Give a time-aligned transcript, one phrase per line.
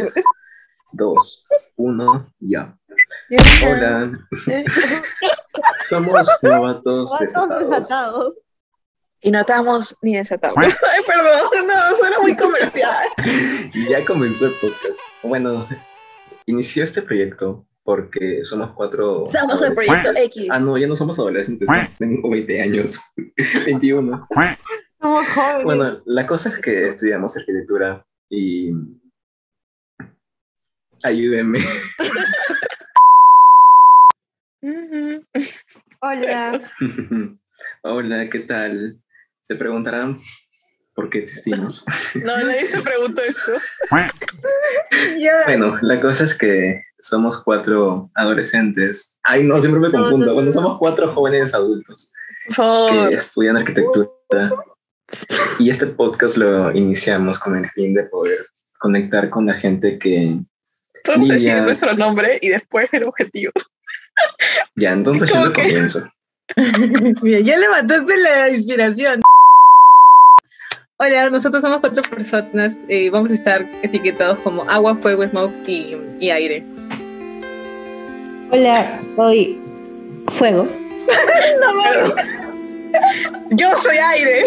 [0.00, 0.24] 3,
[0.92, 1.46] 2,
[1.76, 2.76] 1, ya.
[3.66, 4.18] Hola.
[5.80, 8.34] Somos novatos desatados.
[9.20, 10.56] Y no estamos ni desatados.
[10.56, 13.08] Ay, perdón, no, suena muy comercial.
[13.74, 15.00] y ya comenzó el podcast.
[15.22, 15.66] Bueno,
[16.46, 19.26] inició este proyecto porque somos cuatro.
[19.32, 20.46] Somos el proyecto X.
[20.50, 21.66] Ah, no, ya no somos adolescentes.
[21.98, 23.00] Tengo 20 años,
[23.64, 24.28] 21.
[25.64, 28.72] Bueno, la cosa es que estudiamos arquitectura y.
[31.04, 31.60] Ayúdenme.
[36.00, 36.72] Hola.
[37.82, 38.98] Hola, ¿qué tal?
[39.42, 40.20] Se preguntarán
[40.94, 41.84] por qué existimos.
[42.14, 43.52] No, nadie se preguntó eso.
[45.46, 49.18] Bueno, la cosa es que somos cuatro adolescentes.
[49.22, 50.32] Ay, no, siempre me confundo.
[50.34, 52.12] Bueno, somos cuatro jóvenes adultos
[52.56, 54.10] que estudian arquitectura.
[55.58, 58.38] Y este podcast lo iniciamos con el fin de poder
[58.78, 60.38] conectar con la gente que.
[61.08, 63.52] Podemos decir nuestro nombre y después el objetivo.
[64.74, 66.10] Ya, entonces yo lo comienzo.
[67.22, 69.20] Mira, ya levantaste la inspiración.
[70.96, 72.76] Hola, nosotros somos cuatro personas.
[72.88, 76.66] Eh, vamos a estar etiquetados como agua, fuego, smoke y, y aire.
[78.50, 79.60] Hola, soy
[80.36, 80.68] fuego.
[83.50, 84.46] Yo soy aire.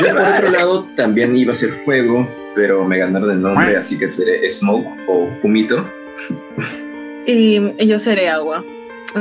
[0.00, 3.98] Yo por otro lado también iba a ser fuego, pero me ganaron el nombre, así
[3.98, 5.88] que seré smoke o humito.
[7.26, 8.64] Y yo seré agua.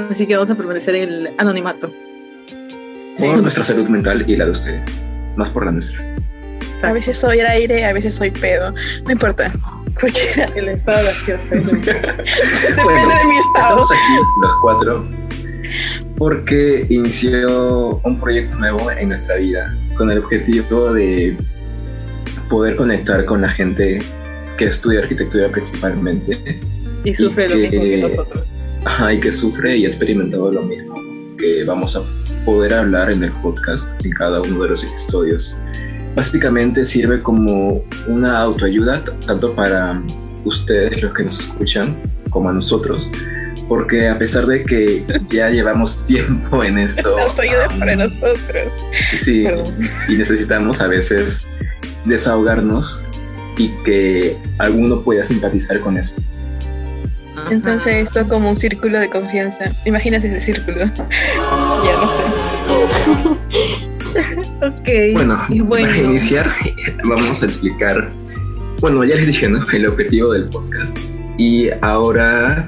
[0.10, 1.92] Así que vamos a permanecer en el anonimato.
[3.18, 5.10] Por nuestra salud mental y la de ustedes.
[5.36, 6.02] Más por la nuestra.
[6.82, 8.74] A veces soy aire, a veces soy pedo.
[9.06, 9.52] No importa.
[10.00, 10.46] Cualquiera.
[10.56, 11.56] El estado gaseoso.
[11.56, 13.82] Depende de mi estado.
[13.82, 15.08] Estamos aquí, los cuatro,
[16.18, 21.38] porque inició un proyecto nuevo en nuestra vida con el objetivo de
[22.50, 24.06] poder conectar con la gente
[24.58, 26.60] que estudia arquitectura principalmente.
[27.04, 28.56] Y sufre lo mismo que nosotros
[29.12, 30.96] y que sufre y ha experimentado lo mismo
[31.38, 32.02] que vamos a
[32.46, 35.56] poder hablar en el podcast en cada uno de los episodios.
[36.16, 40.02] Básicamente sirve como una autoayuda tanto para
[40.46, 41.98] ustedes los que nos escuchan
[42.30, 43.10] como a nosotros,
[43.68, 48.72] porque a pesar de que ya llevamos tiempo en esto, autoayuda para nosotros.
[49.14, 49.44] Sí,
[50.08, 51.46] y necesitamos a veces
[52.06, 53.04] desahogarnos
[53.58, 56.22] y que alguno pueda simpatizar con eso.
[57.50, 59.66] Entonces esto como un círculo de confianza.
[59.86, 60.86] Imagínate ese círculo.
[61.84, 62.22] ya no sé.
[64.66, 65.14] ok.
[65.14, 65.40] Bueno,
[65.70, 66.52] para iniciar
[67.04, 68.10] vamos a explicar,
[68.80, 69.64] bueno, ya les dije, ¿no?
[69.72, 70.98] El objetivo del podcast.
[71.38, 72.68] Y ahora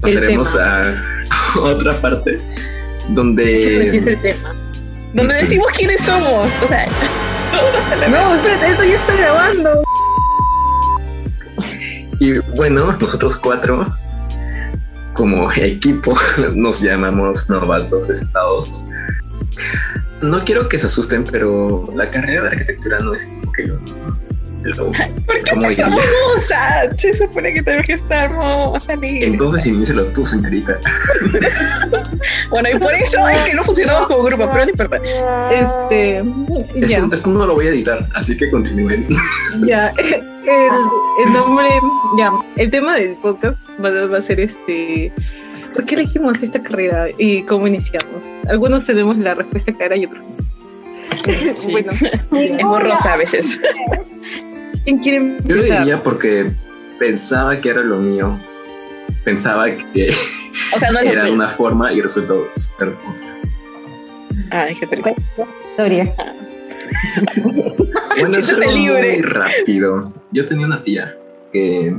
[0.00, 0.94] pasaremos a
[1.60, 2.38] otra parte
[3.10, 3.96] donde...
[3.96, 4.54] es el tema?
[5.12, 6.60] Donde decimos quiénes somos.
[6.62, 6.88] O sea,
[8.10, 9.82] no, espérate, esto ya está grabando.
[12.20, 13.86] Y bueno, nosotros cuatro,
[15.14, 16.14] como equipo,
[16.54, 18.70] nos llamamos novatos estados.
[20.22, 23.72] No quiero que se asusten, pero la carrera de arquitectura no es como que
[24.70, 24.90] lo,
[25.26, 26.96] ¿Por qué empezamos hermosa?
[26.96, 28.30] Se supone que tenemos que estar
[29.02, 30.78] Entonces inícialo tú, señorita.
[32.50, 35.00] bueno, y por eso es que no funcionamos como grupo, pero no importa.
[35.50, 36.24] Este.
[36.76, 39.08] Eso, esto no lo voy a editar, así que continúen.
[39.66, 40.14] Ya, el,
[41.24, 41.68] el nombre,
[42.18, 45.12] ya, el tema del podcast va, a ser este.
[45.72, 48.24] ¿Por qué elegimos esta carrera y cómo iniciamos?
[48.48, 50.22] Algunos tenemos la respuesta clara y otros
[51.70, 53.60] bueno, es borrosa a veces.
[54.84, 56.52] ¿Quién quiere Yo diría porque
[56.98, 58.38] pensaba que era lo mío.
[59.24, 60.10] Pensaba que
[60.74, 63.34] o sea, no era una forma y resultó ser otra.
[64.50, 65.14] Ay, qué triste.
[65.70, 66.14] Historia.
[68.14, 70.12] bueno, eso muy rápido.
[70.32, 71.16] Yo tenía una tía
[71.52, 71.94] que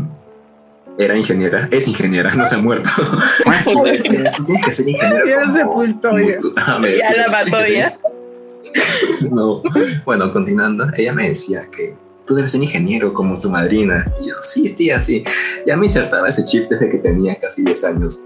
[0.97, 2.89] era ingeniera, es ingeniera, no se ha muerto.
[3.65, 5.25] Tiene que ser ingeniera.
[5.27, 6.39] Ya se sepultó ya.
[6.57, 7.93] Ah, ya la mató ya.
[9.31, 9.61] no.
[10.05, 14.05] Bueno, continuando, ella me decía que tú debes ser ingeniero como tu madrina.
[14.21, 15.23] Y yo, sí, tía, sí.
[15.65, 18.23] Ya me insertaba ese chip desde que tenía casi 10 años.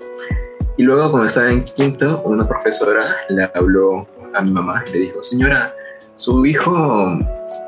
[0.77, 4.99] Y luego, cuando estaba en quinto, una profesora le habló a mi mamá y le
[4.99, 5.73] dijo, señora,
[6.15, 7.19] su hijo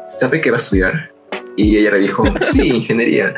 [0.08, 1.12] sabe que va a estudiar.
[1.58, 3.34] Y ella le dijo, sí, ingeniería.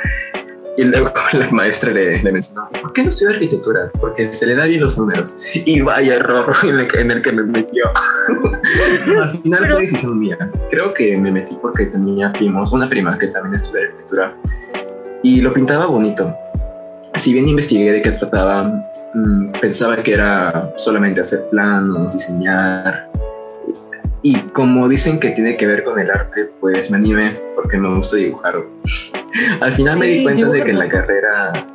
[0.77, 3.91] Y luego la maestra le, mencionó, ¿por qué no estudia arquitectura?
[3.99, 5.35] Porque se le da bien los números.
[5.53, 7.85] Y vaya error en el, en el que me metió.
[9.21, 10.37] al final fue decisión mía.
[10.69, 14.35] Creo que me metí porque tenía primos, una prima que también estudia arquitectura.
[15.21, 16.35] Y lo pintaba bonito.
[17.15, 18.63] Si bien investigué de qué trataba,
[19.13, 23.07] mm, pensaba que era solamente hacer planos, diseñar.
[24.25, 27.93] Y como dicen que tiene que ver con el arte, pues me animé porque me
[27.93, 28.55] gusta dibujar.
[29.61, 30.89] Al final me di Sí, cuenta de que la hermoso.
[30.89, 31.67] carrera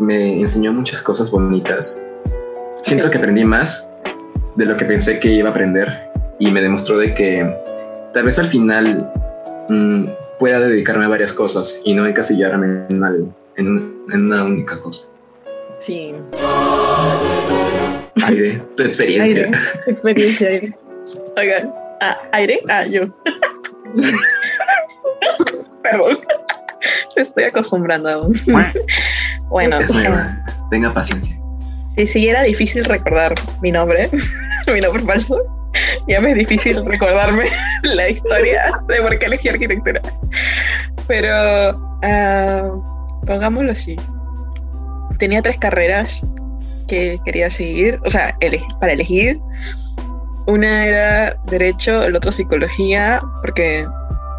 [0.00, 2.04] me enseñó muchas cosas bonitas.
[2.80, 3.88] Siento que aprendí más
[4.56, 6.10] de lo que pensé que iba a aprender
[6.40, 7.48] y me demostró de que
[8.12, 9.10] tal vez al final
[9.68, 10.06] mm,
[10.40, 15.06] pueda dedicarme a varias cosas y no encasillarme en, algo, en, en una única cosa.
[15.78, 16.12] Sí.
[18.26, 19.44] Aire, tu experiencia.
[19.44, 20.48] Aire, experiencia.
[20.48, 20.72] aire.
[21.36, 23.02] Oigan, ah, aire, ah, yo.
[25.82, 26.18] Perdón.
[27.16, 28.34] Me estoy acostumbrando aún.
[29.48, 30.36] bueno, Es nueva.
[30.70, 31.38] Tenga paciencia.
[31.96, 34.10] si, si era difícil recordar mi nombre,
[34.72, 35.38] mi nombre falso,
[36.08, 37.44] ya me es difícil recordarme
[37.82, 40.00] la historia de por qué elegí arquitectura.
[41.06, 41.30] Pero
[42.02, 42.70] ah,
[43.26, 43.96] pongámoslo así.
[45.18, 46.22] Tenía tres carreras
[46.88, 49.38] que quería seguir, o sea, ele- para elegir.
[50.46, 53.86] Una era derecho, el otro psicología, porque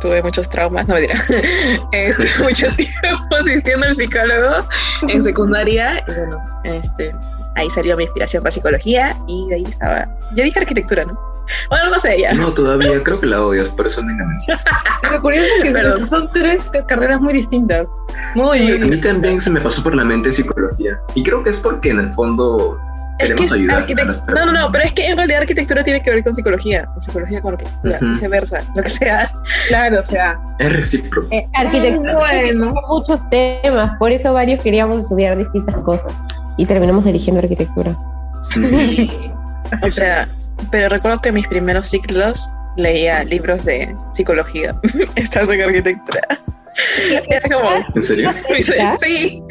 [0.01, 1.15] tuve muchos traumas, no me dirá.
[1.91, 4.67] Estuve mucho tiempo asistiendo al psicólogo
[5.07, 7.13] en secundaria y bueno, este,
[7.55, 10.07] ahí salió mi inspiración para psicología y de ahí estaba.
[10.35, 11.35] Yo dije arquitectura, ¿no?
[11.69, 12.33] Bueno, no sé ya.
[12.33, 14.61] No, todavía creo que la odio, por eso no la menciono.
[15.11, 16.09] Lo curioso es que Perdón.
[16.09, 17.87] son tres carreras muy distintas.
[18.33, 18.81] Muy.
[18.81, 20.99] A mí también se me pasó por la mente psicología.
[21.13, 22.79] Y creo que es porque en el fondo
[23.19, 25.83] queremos que ayudar arquitect- a las No, no, no, pero es que en realidad arquitectura
[25.83, 28.09] tiene que ver con psicología, o psicología con arquitectura, Ujú.
[28.11, 29.31] viceversa, lo que sea.
[29.67, 30.37] Claro, o sea.
[30.59, 31.27] Es recíproco.
[31.31, 32.39] Eh, arquitectura Bueno.
[32.41, 36.11] tiene muchos temas, por eso varios queríamos estudiar distintas cosas
[36.57, 37.97] y terminamos eligiendo arquitectura.
[38.53, 39.11] Sí.
[39.71, 40.27] Así O sea,
[40.71, 44.75] pero recuerdo que mis primeros ciclos leía libros de psicología,
[45.15, 46.21] estando en arquitectura.
[47.29, 48.31] Era como, ¿En serio?
[49.01, 49.41] Sí.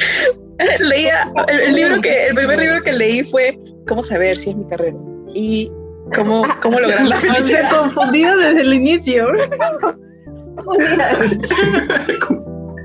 [0.81, 4.57] Leía el, el libro que el primer libro que leí fue cómo saber si es
[4.57, 4.97] mi carrera
[5.35, 5.71] y
[6.15, 7.71] cómo cómo lograr la O sea, felicidad.
[7.71, 9.27] confundido desde el inicio.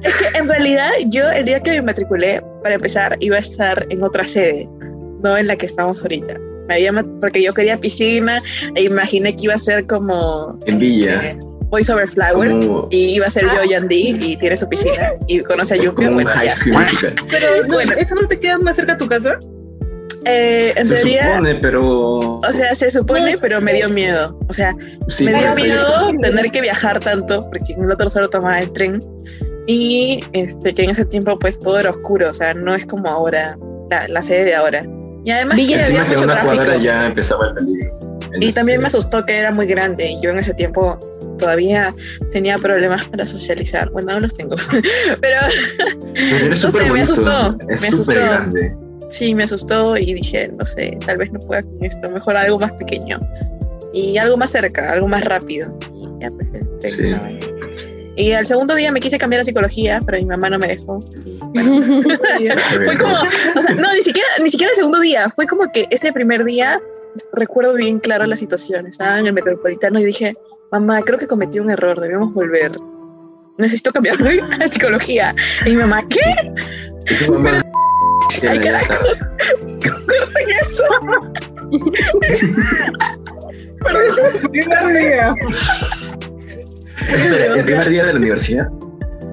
[0.03, 3.85] Es que en realidad yo el día que me matriculé para empezar iba a estar
[3.89, 4.67] en otra sede,
[5.21, 6.37] no en la que estamos ahorita.
[6.69, 8.41] Me había porque yo quería piscina
[8.75, 11.15] e imaginé que iba a ser como En Villa.
[11.15, 15.13] este, Voice Over Flowers Como, y iba a ser yo Yandy y tiene su piscina
[15.27, 16.55] y conoce a un bueno, high ya.
[16.55, 17.13] school musical.
[17.29, 17.93] Pero no, Bueno.
[17.93, 19.37] ¿eso no te queda más cerca a tu casa?
[20.25, 22.17] Eh, en Se supone, pero.
[22.39, 24.37] O sea, se supone, pero me dio miedo.
[24.49, 24.75] O sea,
[25.07, 28.69] Sí, me dio miedo tener que viajar tanto, porque en el otro solo tomaba el
[28.73, 28.99] tren.
[29.65, 32.29] Y este, que en ese tiempo, pues todo era oscuro.
[32.31, 33.57] O sea, no es como ahora,
[33.89, 34.85] la, la sede de ahora.
[35.23, 36.83] Y además, que Encima había que mucho una cuadra tráfico.
[36.83, 37.99] ya empezaba el peligro.
[38.41, 40.11] Y también me asustó que era muy grande.
[40.11, 40.99] Y yo en ese tiempo
[41.39, 41.95] todavía
[42.31, 43.89] tenía problemas para socializar.
[43.89, 44.55] Bueno, no los tengo.
[45.21, 45.37] pero
[46.49, 48.13] no sé, me asustó, Es me asustó.
[48.13, 48.75] grande.
[49.09, 52.09] sí, me asustó y dije, no sé, tal vez no pueda con esto.
[52.09, 53.19] Mejor algo más pequeño.
[53.93, 55.75] Y algo más cerca, algo más rápido.
[55.95, 57.15] Y ya, pues, el Sí.
[58.19, 60.99] Y al segundo día me quise cambiar a psicología, pero mi mamá no me dejó.
[61.53, 62.03] Bueno,
[62.83, 63.13] fue como,
[63.55, 66.43] o sea, no, ni siquiera, ni siquiera el segundo día, fue como que ese primer
[66.43, 66.81] día
[67.31, 68.87] recuerdo bien claro la situación.
[68.87, 70.35] Estaba en el metropolitano y dije,
[70.71, 72.71] mamá, creo que cometí un error, debemos volver.
[73.57, 75.35] Necesito cambiarme a psicología.
[75.65, 76.19] Y mi mamá, ¿qué?
[77.13, 77.61] Y tu mamá.
[78.29, 78.93] Sí, Ay, carajo.
[78.93, 78.99] está.
[79.81, 80.83] ¿Qué es eso?
[84.51, 85.35] Primer día.
[87.07, 88.67] Espera, El primer día de la universidad.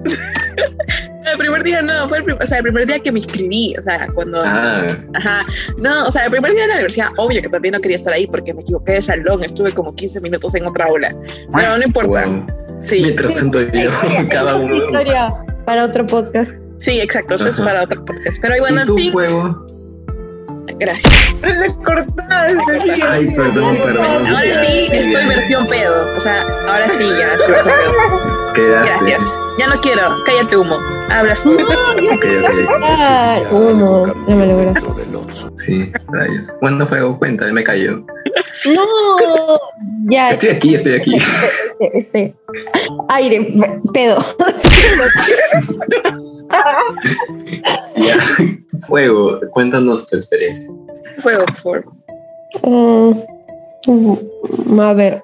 [1.36, 3.74] El primer día no, fue el, prim- o sea, el primer día que me inscribí,
[3.78, 5.46] o sea, cuando, Ah, ajá,
[5.78, 8.12] no, o sea, el primer día de la universidad, obvio que también no quería estar
[8.12, 11.14] ahí porque me equivoqué de salón, estuve como 15 minutos en otra aula,
[11.54, 12.46] pero no importa, wow.
[12.82, 13.90] sí, Mientras tanto yo,
[14.30, 14.84] cada uno.
[14.86, 15.30] Historia
[15.64, 16.52] para otro podcast.
[16.78, 17.68] sí, exacto, eso es Ajá.
[17.68, 19.66] para otro podcast, pero bueno, ¿Y en tu fin, juego?
[20.78, 21.34] Gracias.
[21.42, 22.22] Le cortaste.
[23.04, 24.26] Ay, perdón, perdón.
[24.26, 28.52] Ahora sí estoy versión pedo, o sea, ahora sí ya estoy versión pedo.
[28.54, 29.10] Quedaste.
[29.10, 29.34] Gracias.
[29.58, 31.32] Ya no quiero, cállate humo, habla.
[31.32, 31.54] Ok,
[32.12, 32.24] ok.
[32.98, 34.74] Ah, humo, no me logra.
[35.54, 36.52] Sí, rayos.
[36.60, 38.04] Bueno, juego, cuenta, me cayó.
[38.66, 38.84] No,
[40.10, 41.16] ya, Estoy aquí, estoy aquí.
[41.16, 42.34] este, este,
[43.08, 43.54] aire,
[43.92, 44.24] pedo.
[47.96, 48.16] Ya.
[48.86, 50.70] Fuego, cuéntanos tu experiencia.
[51.18, 51.84] Fuego, por favor.
[52.62, 53.12] Mm,
[54.80, 55.22] a ver.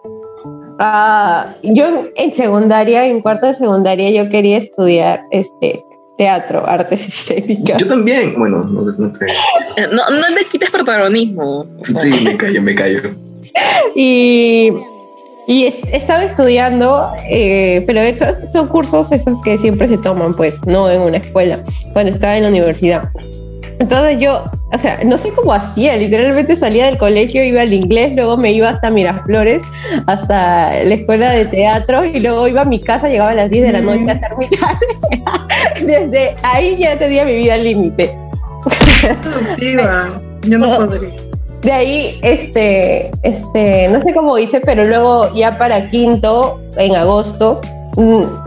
[0.79, 5.85] Ah, yo en secundaria, en cuarto de secundaria, yo quería estudiar este
[6.23, 7.79] teatro, artes escénicas.
[7.81, 8.35] Yo también.
[8.39, 9.27] Bueno, no, no te.
[9.27, 11.65] Eh, No, no le quites protagonismo.
[11.97, 13.11] Sí, me callo, me callo.
[13.95, 14.71] Y,
[15.47, 20.55] y es- estaba estudiando, eh, pero esos son cursos esos que siempre se toman, pues,
[20.67, 21.59] no en una escuela,
[21.93, 23.03] cuando estaba en la universidad.
[23.83, 28.15] Entonces yo, o sea, no sé cómo hacía, literalmente salía del colegio, iba al inglés,
[28.15, 29.61] luego me iba hasta Miraflores,
[30.07, 33.67] hasta la escuela de teatro y luego iba a mi casa, llegaba a las 10
[33.67, 34.79] de la noche a hacer mi tarea.
[35.85, 38.17] Desde ahí ya tenía mi vida al límite.
[40.43, 41.11] Yo no podría.
[41.63, 47.61] De ahí, este, este, no sé cómo hice, pero luego ya para quinto, en agosto,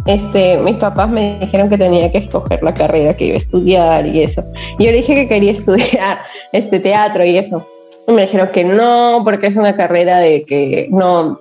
[0.05, 4.05] este, mis papás me dijeron que tenía que escoger la carrera que iba a estudiar
[4.07, 4.43] y eso.
[4.79, 6.19] Y yo le dije que quería estudiar
[6.51, 7.65] este teatro y eso.
[8.07, 11.39] Y me dijeron que no, porque es una carrera de que no,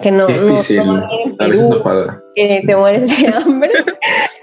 [0.00, 0.84] que no, Difícil.
[0.84, 1.04] no
[1.40, 2.20] A veces no paga.
[2.34, 3.70] que te mueres de hambre.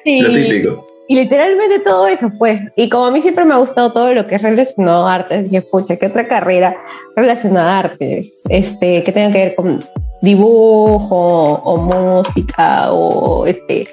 [0.04, 0.86] Y- Lo típico.
[1.08, 2.60] y literalmente todo eso, pues.
[2.76, 5.44] Y como a mí siempre me ha gustado todo lo que es relacionado a artes,
[5.50, 6.76] dije, pucha, ¿qué otra carrera
[7.16, 8.42] relacionada a artes?
[8.50, 9.82] Este, que tenga que ver con
[10.22, 13.88] dibujo o música o este,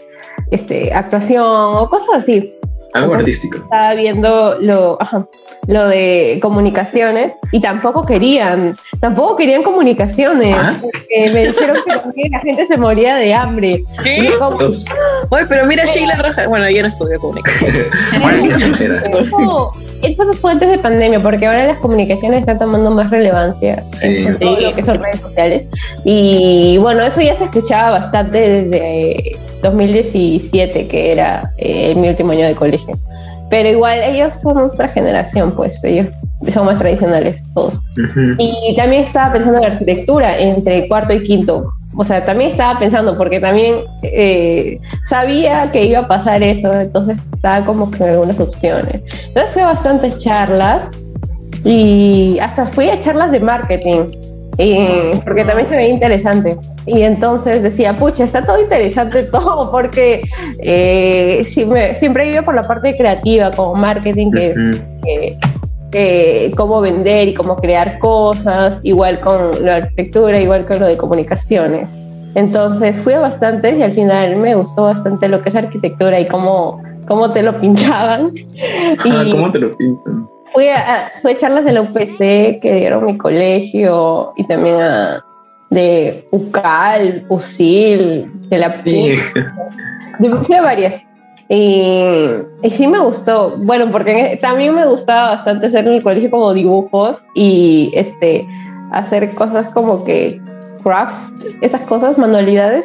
[0.51, 2.53] este, actuación o cosas así.
[2.95, 3.57] Algo artístico.
[3.59, 5.27] Estaba viendo lo, ajá,
[5.67, 10.55] lo de comunicaciones y tampoco querían, tampoco querían comunicaciones.
[10.59, 10.75] ¿Ah?
[10.81, 11.77] porque me dijeron
[12.15, 13.85] que la gente se moría de hambre.
[14.05, 14.33] ¿Qué?
[14.39, 14.59] como.
[14.59, 16.49] Oye, pero mira Sheila Roja.
[16.49, 17.73] Bueno, yo no estudio comunicación.
[18.21, 19.03] Bueno, es extranjera.
[19.11, 19.73] Eso,
[20.03, 24.25] eso fue antes de pandemia, porque ahora las comunicaciones están tomando más relevancia Sí.
[24.27, 25.63] en todo lo que son redes sociales.
[26.05, 32.33] Y bueno, eso ya se escuchaba bastante desde eh, 2017, que era eh, mi último
[32.33, 32.95] año de colegio.
[33.51, 36.09] Pero igual ellos son otra generación, pues ellos
[36.49, 37.79] son más tradicionales todos.
[38.39, 41.73] Y también estaba pensando en arquitectura entre cuarto y quinto.
[41.95, 44.79] O sea, también estaba pensando, porque también eh,
[45.09, 49.03] sabía que iba a pasar eso, entonces estaba como que en algunas opciones.
[49.27, 50.85] Entonces fui a bastantes charlas
[51.65, 54.11] y hasta fui a charlas de marketing,
[54.59, 56.57] eh, porque también se veía interesante.
[56.87, 60.23] Y entonces decía, pucha, está todo interesante todo, porque
[60.61, 64.57] eh, me- siempre he ido por la parte creativa, como marketing, que es
[65.07, 65.37] eh,
[65.93, 70.97] eh, cómo vender y cómo crear cosas, igual con la arquitectura, igual con lo de
[70.97, 71.87] comunicaciones.
[72.35, 76.27] Entonces fui a bastantes y al final me gustó bastante lo que es arquitectura y
[76.27, 78.33] cómo, cómo te lo pintaban.
[79.05, 80.27] Ah, Y ¿Cómo te lo pintan?
[80.53, 85.25] Fui a, fui a charlas de la UPC que dieron mi colegio y también a,
[85.71, 89.19] de UCAL, UCIL, de la Sí.
[90.45, 91.03] fui a varias.
[91.49, 92.15] Y,
[92.63, 96.55] y sí me gustó, bueno, porque también me gustaba bastante hacer en el colegio como
[96.55, 98.47] dibujos y este
[98.93, 100.41] hacer cosas como que
[100.83, 102.85] crafts, esas cosas, manualidades.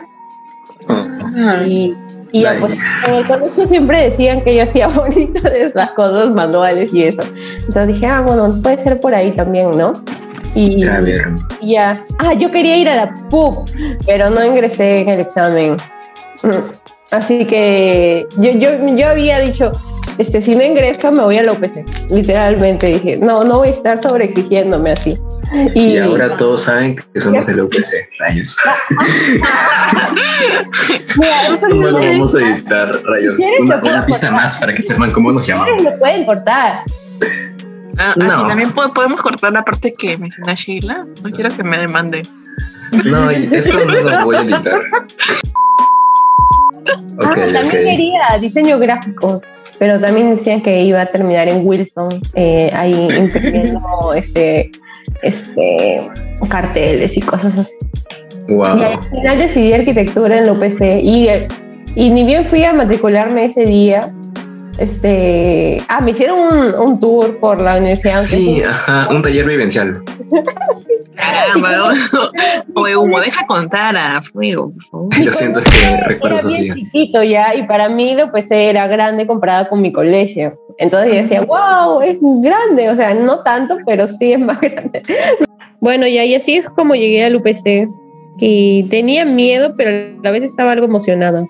[0.90, 1.96] Ah, Y,
[2.32, 2.74] y ya, pues,
[3.08, 7.22] en el colegio siempre decían que yo hacía bonito de esas cosas manuales y eso.
[7.60, 9.94] Entonces dije, ah, bueno, puede ser por ahí también, ¿no?
[10.56, 11.04] Y ya
[11.62, 12.06] ya.
[12.20, 13.70] Ah, yo quería ir a la PUB,
[14.06, 15.78] pero no ingresé en el examen.
[16.42, 16.72] Mm.
[17.12, 19.72] Así que yo, yo, yo había dicho,
[20.18, 21.86] este, si no ingreso me voy a la UPC.
[22.10, 25.18] Literalmente dije, no, no voy a estar sobreexigiéndome así.
[25.74, 28.58] Y, Y ahora todos saben que somos de la UPC, rayos.
[31.18, 33.38] Mira, Esto no lo vamos a editar, rayos.
[33.38, 35.82] ¿Quieres Una, una pista más para que sepan cómo nos llamamos.
[35.82, 36.82] lo pueden cortar.
[37.98, 38.26] Ah, No.
[38.32, 41.06] así también po- podemos cortar la parte que menciona Sheila.
[41.24, 42.24] No quiero que me demande.
[43.06, 44.82] No, esto no lo voy a editar.
[47.20, 47.72] Ah, también ok.
[47.72, 49.42] quería diseño gráfico,
[49.80, 54.72] pero también decían que iba a terminar en Wilson, eh, ahí imprimiendo este,
[55.22, 56.08] este,
[56.50, 57.76] carteles y cosas así.
[58.48, 61.28] Y al final decidí arquitectura en la UPC y,
[61.96, 64.14] y ni bien fui a matricularme ese día,
[64.78, 68.20] este, ah, me hicieron un, un tour por la universidad.
[68.20, 70.02] Sí, ajá, un taller vivencial.
[71.16, 71.84] Caramba,
[72.76, 75.26] oye, Hugo, deja contar a fuego, por favor.
[75.26, 76.76] Lo siento, es que recuerdo era esos bien días.
[76.92, 80.60] chiquito ya y para mí la UPC era grande comparada con mi colegio.
[80.80, 85.02] Entonces yo decía, wow, es grande, o sea, no tanto, pero sí es más grande.
[85.80, 87.90] Bueno, y así es como llegué al UPC.
[88.40, 91.48] Y tenía miedo, pero a la vez estaba algo emocionada.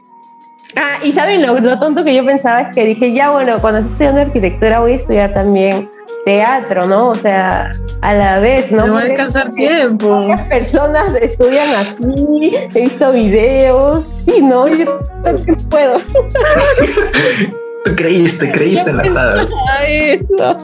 [0.75, 3.79] Ah, y saben lo, lo tonto que yo pensaba es que dije, ya bueno, cuando
[3.79, 5.89] esté estudiando arquitectura voy a estudiar también
[6.25, 7.10] teatro, ¿no?
[7.10, 8.86] O sea, a la vez, ¿no?
[8.86, 10.10] No va a alcanzar tiempo.
[10.10, 16.00] Muchas personas estudian así, he visto videos, y no, yo también puedo.
[17.89, 19.56] Tú creíste, creíste en las hadas.
[19.88, 20.58] Eso.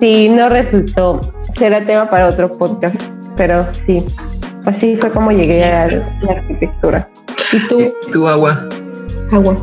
[0.00, 1.20] Sí, no resultó.
[1.56, 3.00] Será tema para otro podcast,
[3.36, 4.04] pero sí.
[4.64, 7.08] Así fue como llegué a la arquitectura.
[7.52, 8.68] ¿Y tú, ¿Y tú, agua?
[9.32, 9.56] Agua?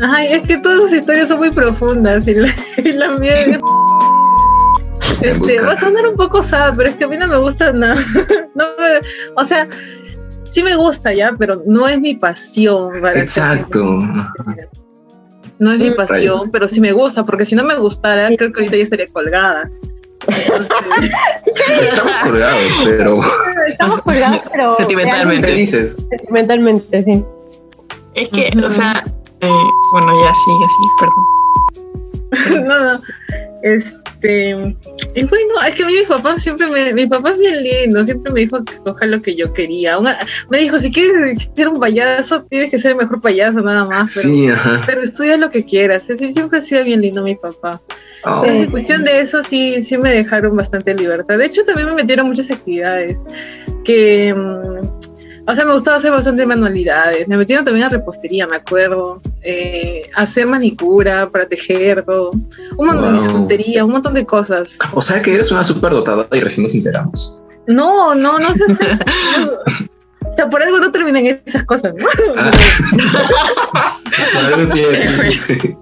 [0.00, 3.58] Ay, es que todas sus historias son muy profundas y la, y la mía es-
[5.22, 7.72] Este, va a sonar un poco sad, pero es que a mí no me gusta
[7.72, 7.96] nada.
[8.54, 9.00] No me-
[9.36, 9.66] o sea,
[10.44, 13.00] sí me gusta ya, pero no es mi pasión.
[13.00, 14.00] para Exacto.
[15.58, 18.60] No es mi pasión, pero sí me gusta, porque si no me gustara, creo que
[18.60, 19.70] ahorita ya estaría colgada.
[21.80, 23.20] Estamos colgados, pero.
[23.68, 24.74] Estamos colgados, pero.
[24.76, 25.46] Sentimentalmente.
[25.46, 26.06] Felices.
[26.10, 27.24] Sentimentalmente, sí.
[28.14, 29.04] Es que, o sea,
[29.40, 29.48] eh,
[29.92, 30.84] bueno, ya sigue así,
[32.50, 32.66] perdón.
[32.68, 33.00] no, no.
[33.62, 34.05] Este.
[34.22, 36.92] Y bueno, es que a mí mi papá siempre me.
[36.92, 39.98] Mi papá es bien lindo, siempre me dijo que coja lo que yo quería.
[39.98, 40.18] Una-
[40.50, 44.14] me dijo: si quieres ser un payaso, tienes que ser el mejor payaso, nada más.
[44.22, 44.80] Pero, Sí, ajá.
[44.86, 46.04] pero estudia lo que quieras.
[46.10, 47.80] Así siempre ha sido bien lindo mi papá.
[48.24, 51.38] Oh, en cuestión de eso, sí, sí me dejaron bastante libertad.
[51.38, 53.18] De hecho, también me metieron muchas actividades
[53.84, 54.34] que.
[55.46, 57.28] O sea, me gustaba hacer bastante manualidades.
[57.28, 59.20] Me metieron también a repostería, me acuerdo.
[59.42, 62.32] Eh, hacer manicura para tejer, todo.
[62.76, 64.76] Un montón de un montón de cosas.
[64.92, 67.40] O sea que eres una súper dotada y recién nos enteramos.
[67.68, 68.48] No, no, no.
[68.48, 72.06] O sea, por algo no terminan esas cosas, ¿no?
[72.36, 72.50] Ah.
[74.70, 75.76] Sí, sí.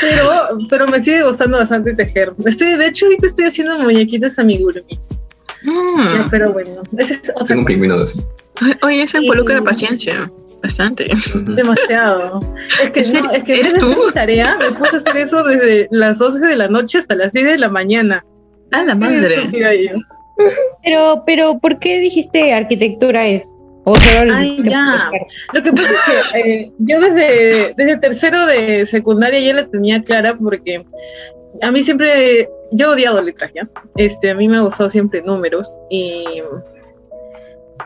[0.00, 0.30] Pero,
[0.68, 2.32] pero me sigue gustando bastante tejer.
[2.44, 4.98] Estoy, de hecho, ahorita estoy haciendo muñequitas amigurumi.
[5.62, 5.98] Mm.
[6.14, 8.20] Ya, pero bueno, esa es otra Tengo un pingüino así.
[8.82, 9.24] Oye, eso Sí.
[9.24, 10.30] involucra paciencia.
[10.62, 11.08] Bastante.
[11.34, 12.40] Demasiado.
[12.82, 13.88] Es que, no, es que ¿Eres de tú?
[13.88, 17.32] mi tarea, me puse a hacer eso desde las 12 de la noche hasta las
[17.32, 18.24] 6 de la mañana.
[18.72, 19.50] A la madre.
[20.82, 23.54] Pero, pero, ¿por qué dijiste arquitectura es?
[23.84, 25.10] O solo lo Ay, ya.
[25.52, 30.02] Lo que pasa es que eh, yo desde, desde tercero de secundaria ya la tenía
[30.02, 30.82] clara porque
[31.62, 33.68] a mí siempre, yo he odiado letras ya.
[33.96, 36.24] Este, a mí me ha gustado siempre números y,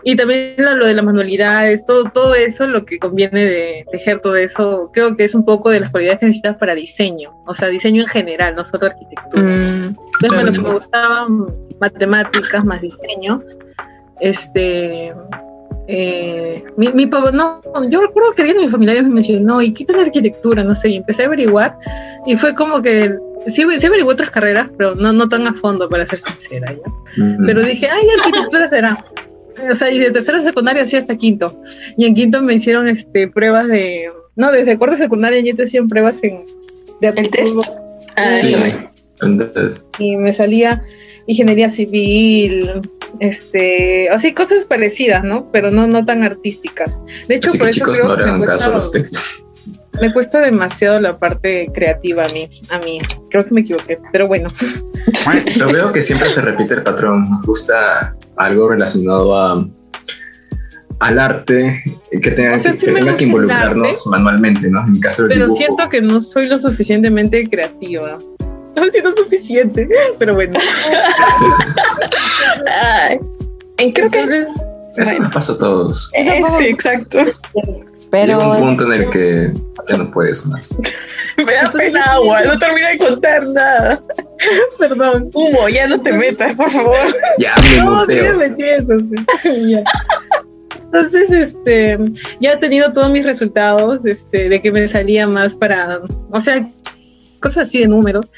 [0.03, 4.37] y también lo, de las manualidades, todo, todo eso, lo que conviene de tejer todo
[4.37, 7.69] eso, creo que es un poco de las cualidades que necesitas para diseño, o sea,
[7.69, 9.43] diseño en general, no solo arquitectura.
[9.43, 10.47] Mm, Entonces, Claro.
[10.47, 11.27] lo que me gustaba,
[11.81, 13.43] matemáticas más diseño.
[14.21, 15.13] Este.
[15.89, 17.61] eh, mi, mi papá, no,
[17.91, 20.91] yo recuerdo que alguien de mi familia me mencionó, y quita la arquitectura, no sé,
[20.91, 21.77] y empecé a averiguar,
[22.27, 23.15] y fue como que.
[23.47, 27.23] Sí, sí averigué otras carreras, pero no, no tan a fondo, para ser sincera, ¿ya?
[27.23, 27.47] Ujú.
[27.47, 29.05] Pero dije, ay, arquitectura será.
[29.71, 31.61] O sea, y de tercera secundaria sí hasta quinto.
[31.97, 34.07] Y en quinto me hicieron este, pruebas de.
[34.37, 36.45] No, desde cuarto secundaria ya te hacían pruebas en.
[37.01, 37.57] De ¿El test?
[37.59, 37.85] aptitud
[38.17, 38.55] Ah, Sí,
[39.23, 40.83] entonces, y me salía
[41.27, 42.83] ingeniería civil,
[43.21, 45.51] este, así cosas parecidas, ¿no?
[45.53, 47.03] Pero no, no tan artísticas.
[47.29, 49.44] De hecho, así por que eso chicos creo no hagan caso a los textos.
[50.01, 52.99] Me cuesta demasiado la parte creativa a mí, a mí.
[53.31, 54.49] Creo que me equivoqué, pero bueno.
[55.45, 57.29] Pero veo que siempre se repite el patrón.
[57.31, 59.67] Nos gusta algo relacionado a
[61.01, 61.83] al arte
[62.23, 64.85] que tenga, O sea, que, sí que tenga que involucrarnos manualmente, ¿no?
[64.85, 65.57] En mi caso Pero dibujo.
[65.57, 68.19] siento que no soy lo suficientemente creativa.
[68.77, 70.59] No siento suficiente, pero bueno.
[73.79, 74.21] Ay, creo que.
[74.21, 74.49] Entonces,
[74.97, 75.25] Eso bueno.
[75.25, 76.11] nos pasa a todos.
[76.15, 77.19] eh, sí, exacto.
[78.15, 79.53] Pero, Llega un punto en el que
[79.89, 80.79] ya no puedes más.
[81.37, 82.43] Me da pena agua.
[82.45, 84.01] No termino de contar nada.
[84.79, 85.31] perdón.
[85.35, 86.97] Humo, ya no te metas, por favor.
[87.39, 89.85] Ya me No, sí, me.
[90.85, 91.99] Entonces, este,
[92.39, 95.99] ya he tenido todos mis resultados, este, de que me salía más para,
[96.31, 96.69] o sea,
[97.41, 98.31] cosas así de números.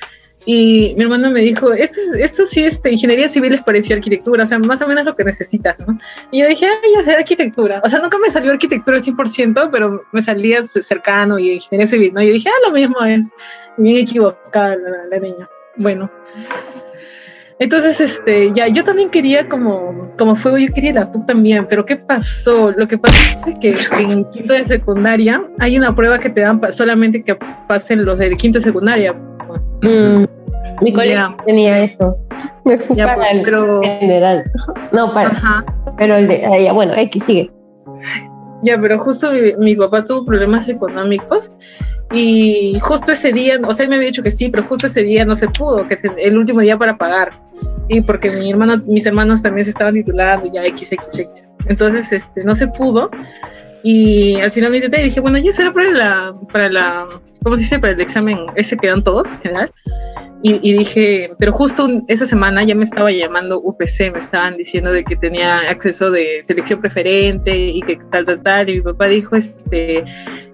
[0.48, 4.44] Y mi hermano me dijo, esto, es- esto sí, este, ingeniería civil es parecía arquitectura,
[4.44, 5.98] o sea, más o menos lo que necesitas, ¿no?
[6.30, 7.80] Y yo dije, ay, ya sé arquitectura.
[7.84, 12.14] O sea, nunca me salió arquitectura al 100%, pero me salía cercano y ingeniería civil,
[12.14, 12.22] ¿no?
[12.22, 13.28] Y yo dije, ah, lo mismo es.
[13.78, 15.48] Bien equivocada la, la niña.
[15.76, 16.10] Bueno.
[17.58, 21.86] Entonces, este, ya, yo también quería como, como fuego, yo quería la PUC también, pero
[21.86, 22.70] ¿qué pasó?
[22.72, 26.60] Lo que pasa es que en quinto de secundaria hay una prueba que te dan
[26.70, 27.34] solamente que
[27.66, 29.14] pasen los de quinto de secundaria.
[29.82, 30.24] mm,
[30.80, 31.36] mi colegio Ya.
[31.44, 32.16] tenía eso.
[32.64, 34.44] Me fui Ya, para pues, el general.
[34.92, 35.64] No, para, ajá,
[35.98, 37.50] pero el de, ya, bueno, X sigue.
[38.62, 41.50] ya, pero justo mi, mi papá tuvo problemas económicos
[42.12, 45.02] y justo ese día, o sea, él me había dicho que sí, pero justo ese
[45.02, 47.32] día no se pudo, que el último día para pagar.
[47.88, 51.48] Y porque mi hermano, mis hermanos también se estaban titulando, ya XXX.
[51.68, 53.10] Entonces, este, no se pudo.
[53.82, 57.06] Y al final me intenté y dije, bueno, ya será para la, para la,
[57.42, 57.78] ¿cómo se dice?
[57.78, 59.70] Para el examen ese que dan todos, en general.
[60.42, 64.92] Y, y dije, pero justo esa semana ya me estaba llamando UPC, me estaban diciendo
[64.92, 68.68] de que tenía acceso de selección preferente y que tal, tal, tal.
[68.68, 70.04] Y mi papá dijo, este,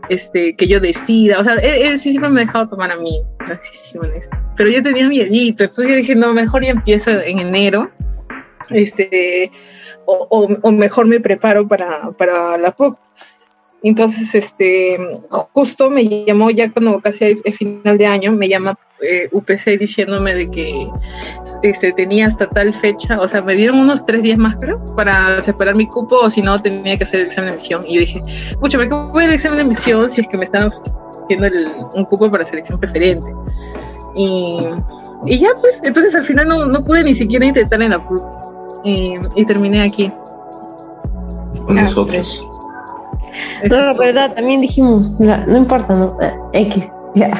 [0.08, 1.38] este, que yo decida.
[1.40, 4.30] O sea, él, sí siempre me ha dejado tomar a mí las decisiones.
[4.56, 7.90] Pero yo tenía miedito, entonces yo dije, no, mejor ya empiezo en enero.
[8.70, 9.50] Este,
[10.06, 12.98] o, o- o mejor me preparo para, para la PUC.
[13.84, 14.98] Entonces, este,
[15.52, 20.34] justo me llamó ya cuando casi el final de año, me llama eh, UPC diciéndome
[20.34, 20.88] de que
[21.62, 25.40] este, tenía hasta tal fecha, o sea, me dieron unos tres días más, creo, para
[25.40, 27.84] separar mi cupo, o si no, tenía que hacer el examen de admisión.
[27.88, 28.22] Y yo dije,
[28.60, 30.72] mucho, ¿por qué voy al examen de admisión si es que me están
[31.28, 33.26] siendo el, un cupo para selección preferente.
[34.14, 34.58] Y,
[35.26, 38.02] y ya, pues, entonces al final no, no pude ni siquiera intentar en la.
[38.84, 40.12] Y, y terminé aquí.
[41.66, 42.44] Con nosotros.
[43.70, 47.30] No, pero no, también dijimos, no, no importa, no, eh, X, ya.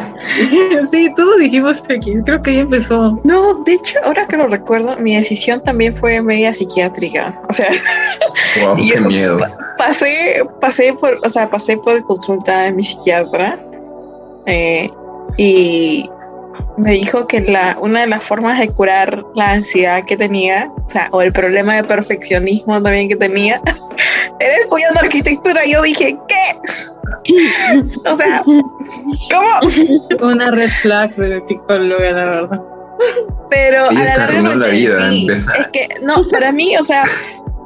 [0.91, 2.17] Sí, todos dijimos X.
[2.25, 3.21] Creo que ahí empezó.
[3.25, 7.41] No, de hecho, ahora que lo recuerdo, mi decisión también fue media psiquiátrica.
[7.49, 7.69] O sea,
[8.65, 9.37] Wow, y qué yo- miedo.
[9.79, 13.59] pasé, pasé por, o sea, pasé por consulta de mi psiquiatra
[14.47, 14.91] eh,
[15.39, 16.09] y
[16.79, 20.89] me dijo que la, una de las formas de curar la ansiedad que tenía, o
[20.89, 23.61] sea, o el problema de perfeccionismo también que tenía,
[24.41, 25.65] era estudiando arquitectura.
[25.67, 26.35] Yo dije, ¿qué?
[28.05, 28.63] O sea, ¿cómo?
[30.33, 32.63] Una red flag de psicóloga, la verdad.
[33.51, 37.05] Pero Ella a la larga la vida, Es que, no, para mí, o sea,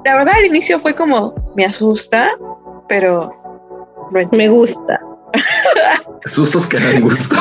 [0.04, 2.30] la verdad al inicio fue como, me asusta,
[2.88, 3.32] pero.
[4.32, 5.00] Me gusta.
[6.24, 7.36] Sustos que dan gusto.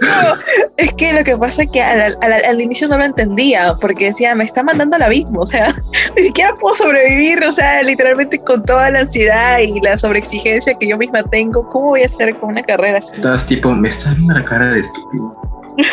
[0.76, 4.06] Es que lo que pasa es que al, al- al inicio no lo entendía, porque
[4.06, 5.74] decía, me está mandando al abismo, o sea,
[6.16, 10.88] ni siquiera puedo sobrevivir, o sea, literalmente con toda la ansiedad y la sobreexigencia que
[10.88, 13.10] yo misma tengo, ¿cómo voy a hacer con una carrera así?
[13.12, 15.36] Estabas tipo, me está viendo la cara de estúpido.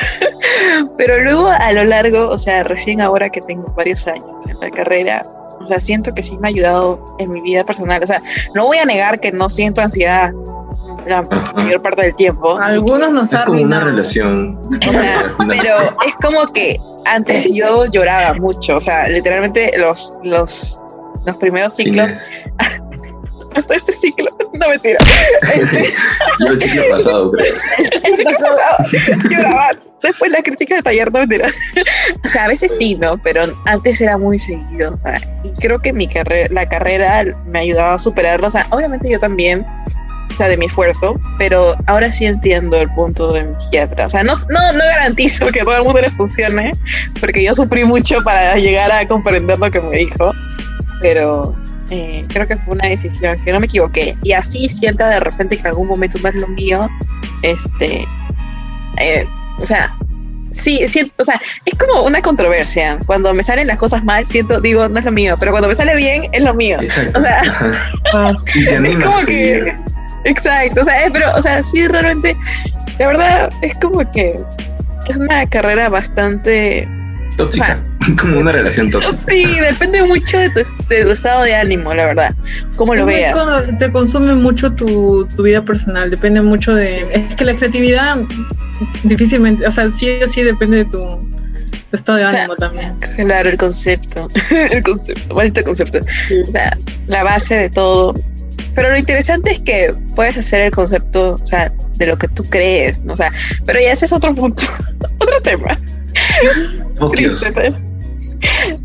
[0.98, 4.70] Pero luego a lo largo, o sea, recién ahora que tengo varios años en la
[4.70, 5.24] carrera,
[5.60, 8.22] o sea, siento que sí me ha ayudado en mi vida personal, o sea,
[8.56, 10.32] no voy a negar que no siento ansiedad
[11.08, 11.54] la Ajá.
[11.54, 14.60] mayor parte del tiempo, Algunos nos Es como una relación.
[14.88, 20.80] O sea, pero es como que antes yo lloraba mucho, o sea, literalmente los, los,
[21.26, 22.30] los primeros ciclos,
[23.56, 24.98] hasta este ciclo, no mentira,
[25.56, 25.90] este,
[26.40, 27.54] Yo el ciclo pasado, creo.
[28.04, 28.86] el ciclo pasado
[29.30, 29.70] lloraba,
[30.02, 31.50] después la crítica de taller, no mentira.
[32.26, 33.18] O sea, a veces sí, ¿no?
[33.18, 37.60] Pero antes era muy seguido, o sea, y creo que mi carrera, la carrera me
[37.60, 39.66] ha ayudado a superarlo, o sea, obviamente yo también,
[40.48, 44.34] de mi esfuerzo, pero ahora sí entiendo el punto de mi psiquiatra, o sea, no,
[44.50, 46.74] no, no garantizo que a todo el mundo le funcione,
[47.20, 50.34] porque yo sufrí mucho para llegar a comprender lo que me dijo,
[51.02, 51.56] pero
[51.90, 55.58] eh, creo que fue una decisión que no me equivoqué, y así sienta de repente
[55.58, 56.90] que algún momento es lo mío,
[57.42, 58.06] este,
[58.98, 59.26] eh,
[59.60, 59.96] o sea,
[60.52, 63.00] sí, sí, o sea, es como una controversia.
[63.06, 65.76] Cuando me salen las cosas mal, siento, digo, no es lo mío, pero cuando me
[65.76, 66.78] sale bien, es lo mío.
[66.82, 67.20] Exacto.
[67.20, 67.42] O sea,
[68.56, 69.76] Y te Es como que,
[70.26, 72.36] exacto, o sea, es- pero, o sea, sí, realmente,
[73.00, 74.40] la verdad, es como que
[75.08, 76.88] es una carrera bastante,
[77.38, 77.80] Tóxica.
[78.20, 79.16] Como una relación tóxica.
[79.28, 82.36] sí, depende mucho de tu, de tu estado de ánimo, la verdad,
[82.76, 83.36] cómo lo veas.
[83.80, 87.08] te consume mucho tu, tu vida personal, depende mucho de...
[87.14, 88.18] Es que la creatividad
[89.04, 91.00] difícilmente, o sea, sí o sí depende de tu,
[91.92, 92.96] estado de O sea, ánimo también.
[93.16, 94.28] Claro, el concepto,
[94.72, 96.00] el concepto, maldito concepto.
[96.00, 98.16] O sea, la base de todo.
[98.76, 102.44] Pero lo interesante es que puedes hacer el concepto, o sea, de lo que tú
[102.46, 103.14] crees, ¿no?
[103.14, 103.32] o sea,
[103.66, 104.64] pero ya ese es otro punto,
[105.20, 105.80] otro tema.
[107.12, 107.86] Triste, pues.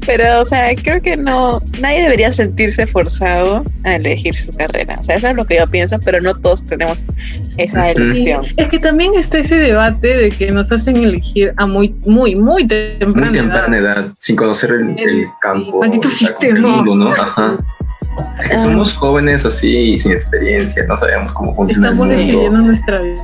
[0.05, 4.99] Pero, o sea, creo que no, nadie debería sentirse forzado a elegir su carrera.
[5.01, 7.07] O sea, eso es lo que yo pienso, pero no todos tenemos
[7.57, 8.44] esa elección.
[8.59, 12.66] Es que también está ese debate de que nos hacen elegir a muy, muy, muy
[12.66, 13.96] temprana, Muy temprana edad.
[13.99, 16.68] edad, sin conocer el, el Sí, campo, el sistema.
[16.83, 17.11] mundo, ¿no?
[17.12, 17.57] Ajá.
[18.59, 22.26] Somos jóvenes así, sin experiencia, no sabemos cómo funciona Estamos el mundo.
[22.33, 23.22] decidiendo nuestra vida.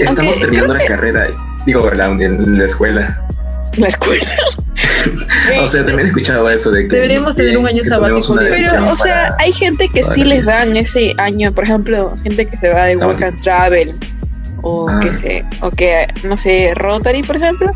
[0.00, 1.26] Estamos terminando la carrera,
[1.66, 3.20] digo, la, la escuela.
[3.76, 4.24] La escuela.
[5.62, 8.96] O sea, también he escuchado eso de que Deberíamos tener un año sabático Pero, o
[8.96, 12.70] sea, para- hay gente que sí les dan ese año, por ejemplo, gente que se
[12.72, 13.94] va de work and travel
[14.62, 14.98] o Ah.
[15.00, 17.70] que se, o que, no sé, Rotary, por ejemplo,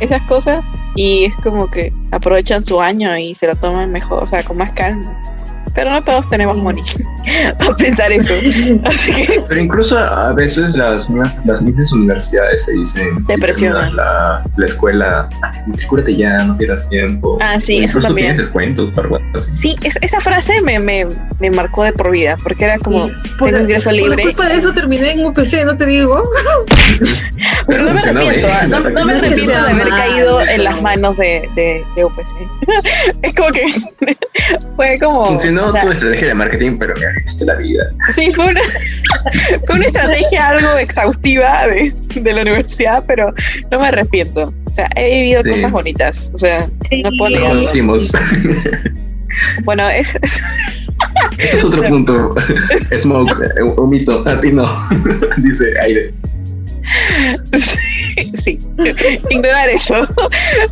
[0.00, 0.62] esas cosas,
[0.94, 4.58] y es como que aprovechan su año y se lo toman mejor, o sea, con
[4.58, 5.16] más calma.
[5.74, 6.82] Pero no todos tenemos money
[7.58, 8.34] para pensar eso.
[8.84, 13.40] Así que, Pero incluso a veces las, mismas- las mismas universidades te dicen Te si
[13.40, 13.82] presionan.
[13.90, 17.38] terminas La, la escuela, "Ah, matricúlate ya, no pierdas tiempo.
[17.40, 18.26] ah, sí, O eso incluso también.
[18.28, 19.50] tienes descuentos para así.
[19.56, 21.06] Sí, es- esa frase me, me,
[21.40, 23.08] me marcó de por vida, porque era como,
[23.38, 24.22] Por- tengo ingreso Por libre.
[24.22, 26.22] culpa de eso terminé en UPC, no te digo.
[27.66, 28.50] Pero no me arrepiento, ¿eh?
[28.52, 32.26] ah, no, no me arrepiento de haber caído en las manos de, de, de UPC.
[33.22, 33.64] es como que
[34.76, 35.26] fue como.
[35.64, 37.84] Funcionó o sea, tu estrategia de marketing, pero me arruinaste la vida.
[38.14, 38.60] Sí, fue una,
[39.66, 43.32] fue una estrategia algo exhaustiva de, de la universidad, pero
[43.70, 44.52] no me arrepiento.
[44.66, 45.50] O sea, he vivido Sí.
[45.50, 46.30] cosas bonitas.
[46.34, 46.68] O sea,
[47.02, 47.60] no puedo Lo negarlo.
[47.62, 48.12] conocimos.
[49.64, 50.16] Bueno, es,
[51.38, 52.34] Ese es otro punto.
[52.96, 54.68] Smoke, eh, un mito, a ti no.
[55.38, 56.12] Dice aire.
[58.36, 58.58] sí,
[59.30, 60.06] ignorar eso.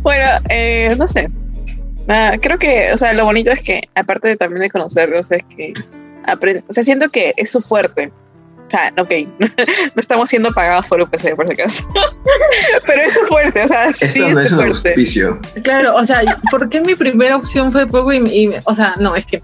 [0.01, 1.29] Bueno, eh, no sé.
[2.07, 5.43] Nada, creo que, o sea, lo bonito es que, aparte de también de conocerlos, es
[5.55, 5.73] que
[6.25, 8.11] aprenden, o sea, siento que es su fuerte.
[8.69, 11.85] sea, ok, no estamos siendo pagados por UPC, por si acaso.
[12.85, 14.89] Pero es fuerte, o sea, Esto sí no es es un fuerte.
[14.89, 15.39] auspicio.
[15.63, 19.15] Claro, o sea, ¿por qué mi primera opción fue poco y, y- o sea, no,
[19.15, 19.41] es que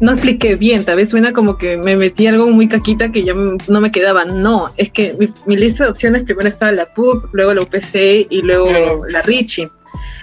[0.00, 3.34] no expliqué bien, tal vez suena como que me metí algo muy caquita que ya
[3.34, 4.24] no me quedaba.
[4.24, 8.26] No, es que mi, mi lista de opciones primero estaba la PUC, luego la UPC
[8.28, 9.02] y luego Claro.
[9.08, 9.70] la Richie.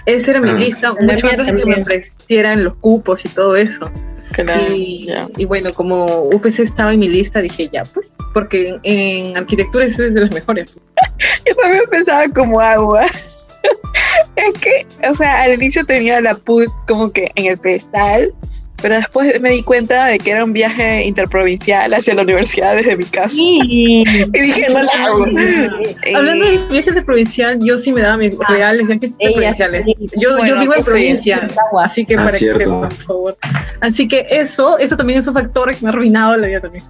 [0.06, 0.54] Esa era mi Ah.
[0.54, 3.90] lista mucho antes de que me ofrecieran los cupos y todo eso.
[4.32, 9.36] Claro, y, bueno, como UPC estaba en mi lista, dije ya, pues, porque en, en
[9.36, 10.74] arquitectura es de las mejores.
[11.46, 13.06] Yo también pensaba como agua.
[14.36, 18.32] es que, o sea, al inicio tenía la PUD como que en el pedestal,
[18.82, 22.96] pero después me di cuenta de que era un viaje interprovincial hacia la universidad desde
[22.96, 23.30] mi casa.
[23.30, 24.04] Sí.
[24.32, 25.26] Y dije, no la hago.
[25.28, 29.24] Y- Hablando de viajes de provincial, yo sí me daba mis Ah, reales viajes de
[29.26, 29.84] ella provinciales.
[29.84, 30.08] sí.
[30.16, 30.90] Yo, Bueno, yo vivo en sí.
[30.90, 31.46] provincia,
[31.82, 32.60] así que Ah, para que cierto.
[32.60, 33.36] sepan, por favor.
[33.80, 36.84] Así que eso, eso también es un factor que me ha arruinado la vida también.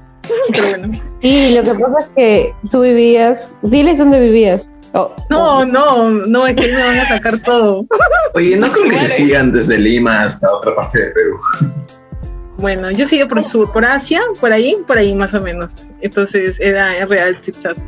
[0.52, 1.00] Pero bueno.
[1.22, 3.50] Sí, lo que pasa es que tú vivías.
[3.62, 4.68] Diles dónde vivías.
[4.92, 5.64] Oh, No, oh.
[5.64, 7.86] no, no, es que me van a atacar todo.
[8.34, 11.38] Oye, no creo que te sigan desde Lima hasta otra parte de Perú.
[12.58, 15.84] Bueno, yo sigo por el sur, por Asia, por ahí, por ahí más o menos.
[16.00, 17.82] Entonces era real quizás.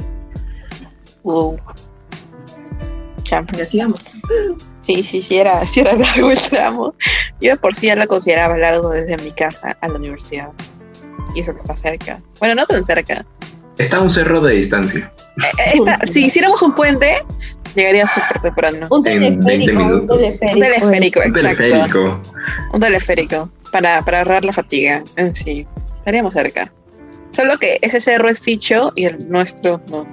[1.24, 1.58] Wow.
[3.24, 3.44] Ya.
[3.56, 4.10] Ya sigamos.
[4.80, 6.94] Sí, sí, sí, era, sí era largo el tramo.
[7.40, 10.50] Yo de por sí ya lo consideraba largo desde mi casa a la universidad.
[11.34, 12.20] Y eso que está cerca.
[12.38, 13.24] Bueno, no tan cerca.
[13.78, 15.12] Está a un cerro de distancia.
[15.38, 17.22] Eh, está- si hiciéramos un puente,
[17.74, 18.86] llegaría súper temprano.
[18.90, 20.54] Un En 20 teleférico, un teleférico.
[20.54, 21.56] Un teleférico, Un exacto.
[21.62, 22.20] teleférico.
[22.74, 23.50] Un teleférico.
[23.72, 25.66] Para, para ahorrar la fatiga en sí.
[25.98, 26.70] Estaríamos cerca.
[27.30, 30.00] Solo que ese cerro es ficho y el nuestro no.
[30.00, 30.06] O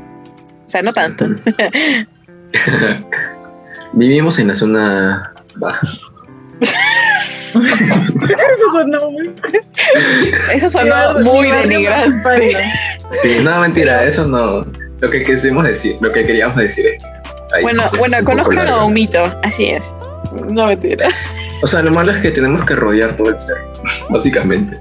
[0.68, 1.26] sea, no tanto.
[3.94, 5.88] Vivimos en la zona baja.
[7.54, 9.32] Eso sonó muy
[10.54, 12.58] Eso sonó muy denigrante.
[13.12, 14.66] Sí, no, mentira, eso no.
[15.00, 18.94] Lo que quisimos decir, lo que queríamos decir es que Bueno, bueno, conozcan a un
[18.94, 19.34] mito.
[19.44, 19.92] Así es.
[20.50, 21.08] No mentira.
[21.64, 23.66] O sea, lo malo es que tenemos que rodear todo el cerro,
[24.10, 24.78] básicamente.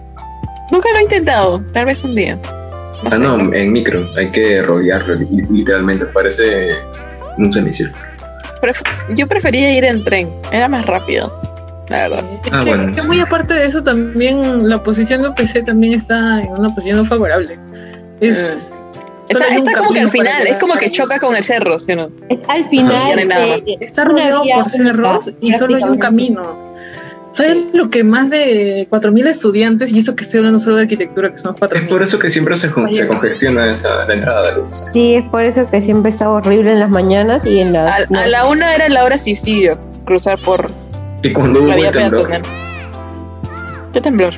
[0.70, 1.62] Nunca lo he intentado.
[1.72, 2.36] Tal vez un día.
[2.36, 3.54] No Ah, sé, no, ¿no?
[3.54, 6.74] en micro, hay que rodearlo li- literalmente, parece
[7.38, 8.02] un semicírculo.
[8.60, 8.82] Pref-
[9.14, 10.28] yo prefería ir en tren.
[10.52, 11.32] Era más rápido.
[11.88, 12.24] La verdad.
[12.44, 13.06] Es Ah, que, bueno, que sí.
[13.06, 17.04] muy aparte de eso, también la posición de UPC también está en una posición no
[17.06, 17.58] favorable.
[18.20, 18.70] Es,
[19.30, 21.92] solo Está, está como que al final, es como que choca con el cerro, ¿sí
[21.92, 22.10] o no?
[22.48, 23.28] Al final.
[23.28, 26.66] no eh, Está rodeado por cerros y solo hay un camino.
[27.30, 31.30] ¿Sabes lo que más de 4.000 estudiantes, y eso que estoy hablando solo de arquitectura,
[31.30, 32.02] que son Es por 4.000?
[32.02, 34.84] eso que siempre se, con- se congestiona esa, la entrada de luz.
[34.94, 38.08] Sí, es por eso que siempre está horrible en las mañanas y en las.
[38.10, 40.70] A, a la una era la hora suicidio, cruzar por
[41.22, 42.42] Y cuando hubo el temblor.
[43.92, 44.34] ¿Qué temblor?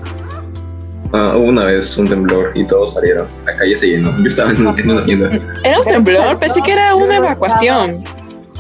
[1.13, 3.27] ah, hubo una vez un temblor y todos salieron.
[3.45, 4.17] La calle se llenó.
[4.19, 5.31] Yo estaba en, en una tienda.
[5.65, 6.39] ¿Era un temblor?
[6.39, 8.05] Pensé que era una evacuación.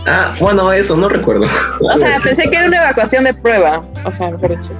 [0.06, 1.46] Ah, bueno, eso, no recuerdo.
[1.80, 3.82] O sea, pensé que era una evacuación de prueba.
[4.04, 4.70] O sea, mejor dicho.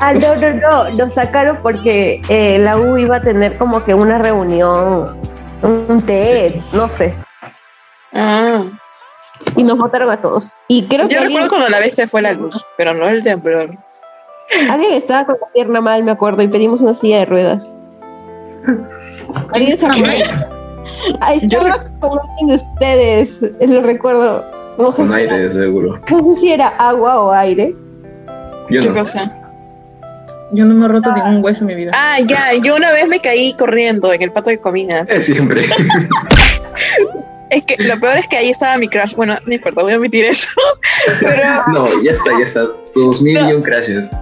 [0.00, 0.90] Ah, no, no, no.
[0.90, 5.16] Lo sacaron porque eh, la U iba a tener como que una reunión,
[5.62, 7.14] un TED, no sé.
[8.12, 8.64] Ah,
[9.56, 10.50] Y nos votaron a todos.
[10.68, 13.06] Y creo que yo alguien, recuerdo cuando la vez se fue la luz, pero no
[13.08, 13.76] el temblor.
[14.70, 17.72] alguien estaba con la pierna mal, me acuerdo, y pedimos una silla de ruedas.
[19.52, 20.22] Alguien estaba mal.
[21.20, 23.28] Ah, Yo estaba con alguien de ustedes,
[23.68, 24.44] lo recuerdo.
[24.78, 26.00] No Con era- aire, seguro.
[26.10, 27.74] no sé si era agua o aire.
[28.70, 28.94] Yo ¿Qué no.
[28.94, 29.32] cosa?
[30.52, 31.92] Yo no me he roto ningún hueso en mi vida.
[31.94, 35.10] Ah, ya, yo una vez me caí corriendo en el pato de comidas.
[35.10, 35.66] Es siempre.
[37.50, 39.14] Es que lo peor es que ahí estaba mi crush.
[39.14, 40.48] Bueno, no importa, voy a omitir eso.
[41.20, 42.66] Pero No, ya está, ya está.
[42.92, 44.14] Tus mil y un crashes.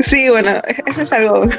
[0.00, 1.54] sí, bueno, eso es algo Pero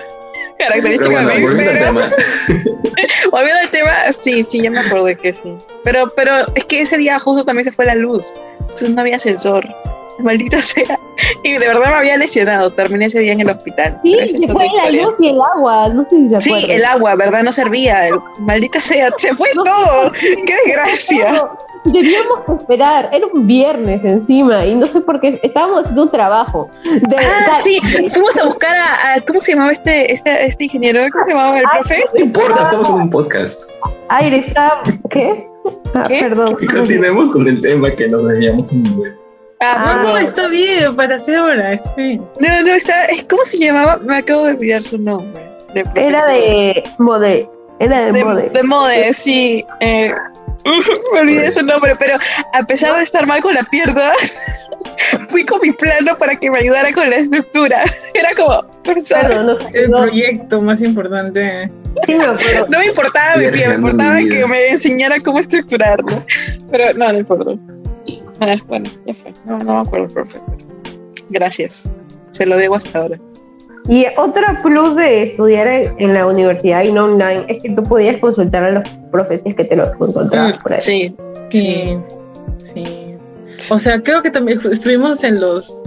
[0.58, 1.42] característico bueno, de mí.
[1.42, 2.12] volviendo al Pero tema.
[3.32, 5.54] volviendo al tema, sí, sí, ya me acordé que sí.
[5.84, 8.34] Pero, pero es que ese día justo también se fue la luz.
[8.60, 9.66] Entonces no había ascensor.
[10.20, 11.00] Maldita sea.
[11.44, 12.72] Y de verdad me había lesionado.
[12.72, 14.00] Terminé ese día en el hospital.
[14.04, 14.18] Sí,
[14.52, 17.44] fue la luz y el agua, no sé si se Sí, el agua, ¿verdad?
[17.44, 18.08] No servía.
[18.08, 20.12] El- maldita sea, se fue todo.
[20.20, 21.50] ¡Qué desgracia!
[21.84, 26.12] Teníamos que esperar, era un viernes encima y no sé por qué estábamos haciendo un
[26.12, 26.70] trabajo.
[26.84, 31.04] De, Ah, sí, fuimos a buscar a, a- ¿cómo se llamaba este, este, este ingeniero?
[31.12, 32.06] ¿Cómo se llamaba el profe?
[32.14, 33.64] No importa, estamos en un podcast.
[34.10, 34.84] Aire está.
[35.10, 35.48] ¿Qué?
[35.96, 36.20] Ah, ¿Qué?
[36.22, 36.56] perdón.
[36.62, 38.84] Y continuemos con el tema que nos debíamos en.
[39.62, 42.26] Ah, No, no, está bien, para hacer ahora, está bien.
[42.40, 43.98] no, no, está, es- ¿cómo se llamaba?
[43.98, 45.42] Me acabo de olvidar su nombre.
[45.74, 47.48] De Era de Mode.
[47.80, 48.50] Era de, de, Mode.
[48.50, 49.64] de Mode, sí.
[49.80, 50.14] eh,
[51.14, 51.56] me olvidé Pues.
[51.56, 52.18] su nombre, pero
[52.54, 54.12] a pesar de estar mal con la pierna,
[55.30, 57.84] fui con mi plano para que me ayudara con la estructura.
[58.14, 58.66] Era como,
[59.08, 59.98] Claro, no El no.
[60.02, 61.72] proyecto más importante.
[62.06, 62.68] Sí, me acuerdo.
[62.70, 66.24] No me importaba mi pie, me importaba mi que me enseñara cómo estructurarlo.
[66.72, 67.52] Pero no, no importa.
[68.42, 69.34] Ah, bueno, ya fue.
[69.46, 70.40] No, no me acuerdo, profe.
[71.30, 71.90] Gracias.
[72.32, 73.20] Se lo debo hasta ahora.
[73.88, 78.18] Y otro plus de estudiar en, la universidad y no online es que tú podías
[78.18, 80.80] consultar a los profes si es que te los encontrabas por ahí.
[80.80, 81.16] Mm, Sí,
[81.50, 81.98] Sí,
[82.60, 83.18] sí.
[83.70, 85.84] O sea, creo que también estuvimos en los.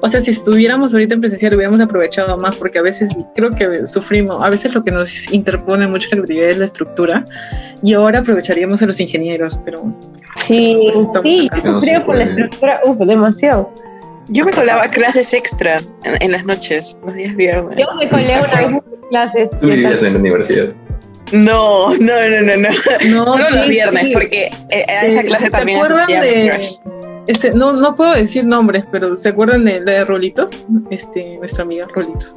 [0.00, 3.84] O sea, si estuviéramos ahorita en presencial hubiéramos aprovechado más porque a veces creo que
[3.86, 7.24] sufrimos, a veces lo que nos interpone mucho la creatividad es la estructura
[7.82, 9.82] y ahora aprovecharíamos a los ingenieros, pero
[10.36, 10.76] Sí,
[11.24, 13.72] sí, No se creo por la estructura, uf, demasiado.
[14.28, 17.76] Yo me colaba clases extra en, en las noches, los días viernes.
[17.78, 19.50] Yo me colé una vez en mis clases.
[19.58, 20.66] Tú vivías en la universidad.
[21.32, 22.68] No, no, no, no, no.
[23.10, 23.26] no.
[23.32, 24.12] Solo los sí, viernes, sí.
[24.12, 26.72] porque eh, a esa Eh, clase ¿se también acuerdan asistía mi de- crush.
[27.28, 30.64] Este, no, no puedo decir nombres, pero ¿se acuerdan de la de Rolitos?
[30.90, 32.34] Este, nuestra amiga Rolitos.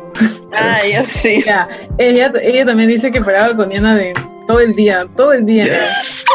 [0.53, 1.41] Ah, yo sí.
[1.45, 1.65] Ya,
[1.97, 4.13] ella, ella también dice que paraba con Diana de
[4.47, 5.63] todo el día, todo el día.
[5.63, 6.25] Yes.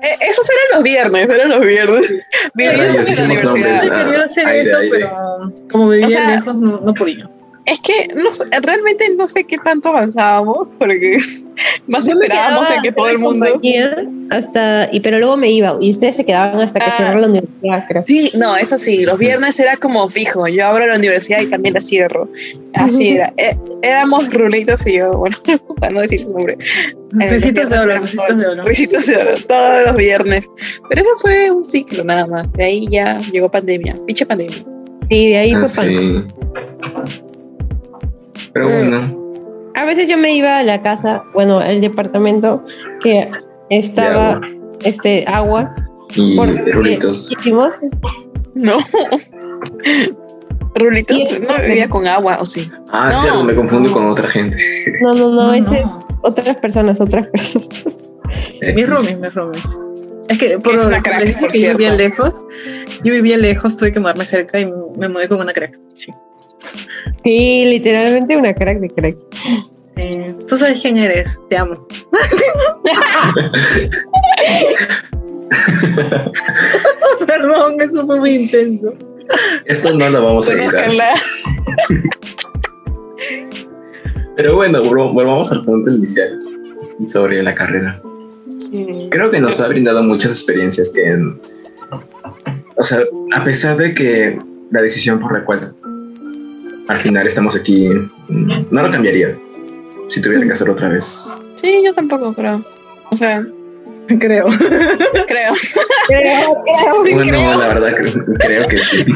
[0.00, 2.28] Eh, esos eran los viernes, eran los viernes.
[2.54, 3.44] Vivíamos en la universidad.
[3.44, 3.82] nombres.
[3.82, 4.90] Yo quería hacer aire, eso, aire.
[4.92, 7.28] pero como vivía O sea, lejos no, no podía.
[7.70, 11.18] Es que no sé, realmente no sé qué tanto avanzábamos, porque
[11.86, 13.46] más Yo esperábamos en que todo el mundo.
[14.30, 16.94] hasta y pero luego me iba y ustedes se quedaban hasta que Ah.
[16.96, 20.46] cerrara la universidad creo Sí, no, eso sí, los viernes era como fijo.
[20.48, 22.28] Yo abro la universidad y también la cierro.
[22.74, 23.32] Así era.
[23.38, 25.36] Eh, éramos Rulitos y yo, bueno,
[25.80, 26.54] para no decir su nombre.
[26.60, 28.64] Eh, los Besitos de oro, besitos de oro.
[28.64, 30.46] Besitos de oro, todos los viernes.
[30.88, 32.50] Pero eso fue un ciclo nada más.
[32.54, 34.58] De ahí ya llegó pandemia, pinche pandemia.
[35.08, 36.24] sí de ahí Ah, fue sí.
[38.52, 38.72] Pero Mm.
[38.72, 39.30] bueno,
[39.74, 42.64] a veces yo me iba a la casa bueno al departamento
[43.02, 43.28] que
[43.70, 44.46] estaba agua.
[44.84, 45.74] este agua
[46.14, 47.30] y porque rulitos.
[47.32, 47.74] hicimos
[48.54, 48.76] No.
[50.74, 52.70] Rulitos Y- no vivía con agua, ¿o sí?
[52.90, 53.20] Ah, No.
[53.20, 54.56] cierto, me confundo con otra gente.
[55.02, 56.06] no no no, No, ese no.
[56.22, 57.68] otras personas otras personas
[58.74, 59.60] Mi roomie, mi roomie.
[60.28, 62.44] Es que por Es una les crack, dije por que yo vivía lejos.
[63.02, 65.78] Yo vivía lejos, tuve que mudarme cerca y me mudé con una crack.
[65.94, 66.12] Sí.
[67.24, 69.26] Sí literalmente una crack de cracks
[69.96, 70.26] Sí.
[70.46, 71.74] Tú sabes quién eres, te amo.
[77.26, 78.94] Perdón, eso fue muy intenso.
[79.66, 80.52] Esto no lo vamos a.
[80.52, 81.04] Conózcanla.
[84.36, 86.38] Pero bueno, vol- volvamos al punto inicial
[87.06, 88.00] sobre la carrera.
[89.10, 91.40] Creo que nos ha brindado muchas experiencias que, en-
[92.76, 93.00] o sea,
[93.34, 94.38] a pesar de que
[94.70, 95.74] la decisión por la cual
[96.88, 97.88] al final estamos aquí,
[98.28, 99.36] mm, no lo cambiaría
[100.08, 101.32] si tuviera que hacerlo otra vez.
[101.56, 102.64] Sí, yo tampoco creo.
[103.10, 103.44] O sea,
[104.18, 104.46] Creo.
[105.26, 105.52] creo.
[107.14, 109.04] Bueno, la verdad creo, creo que sí.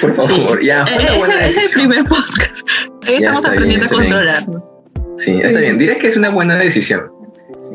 [0.00, 1.88] Por favor, ya, fue una buena Eh, es el decisión.
[1.90, 2.68] primer podcast.
[3.04, 4.02] Ya estamos bien, aprendiendo a bien.
[4.12, 4.72] controlarnos.
[5.16, 5.78] Sí, está bien.
[5.78, 7.10] Diré que es una buena decisión.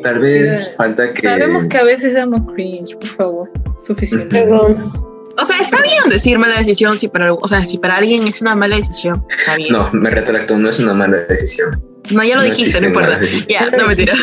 [0.03, 1.21] Tal vez falta que...
[1.21, 3.51] Sabemos que a veces damos cringe, por favor.
[3.81, 4.27] Suficiente.
[4.27, 5.06] perdón
[5.39, 8.41] O sea, está bien decir mala decisión si para, o sea, si para alguien es
[8.41, 9.23] una mala decisión.
[9.29, 9.71] Está bien.
[9.71, 11.81] No, me retracto, no es una mala decisión.
[12.09, 13.19] No, ya lo dijiste, no importa.
[13.47, 14.13] Ya, no mentira.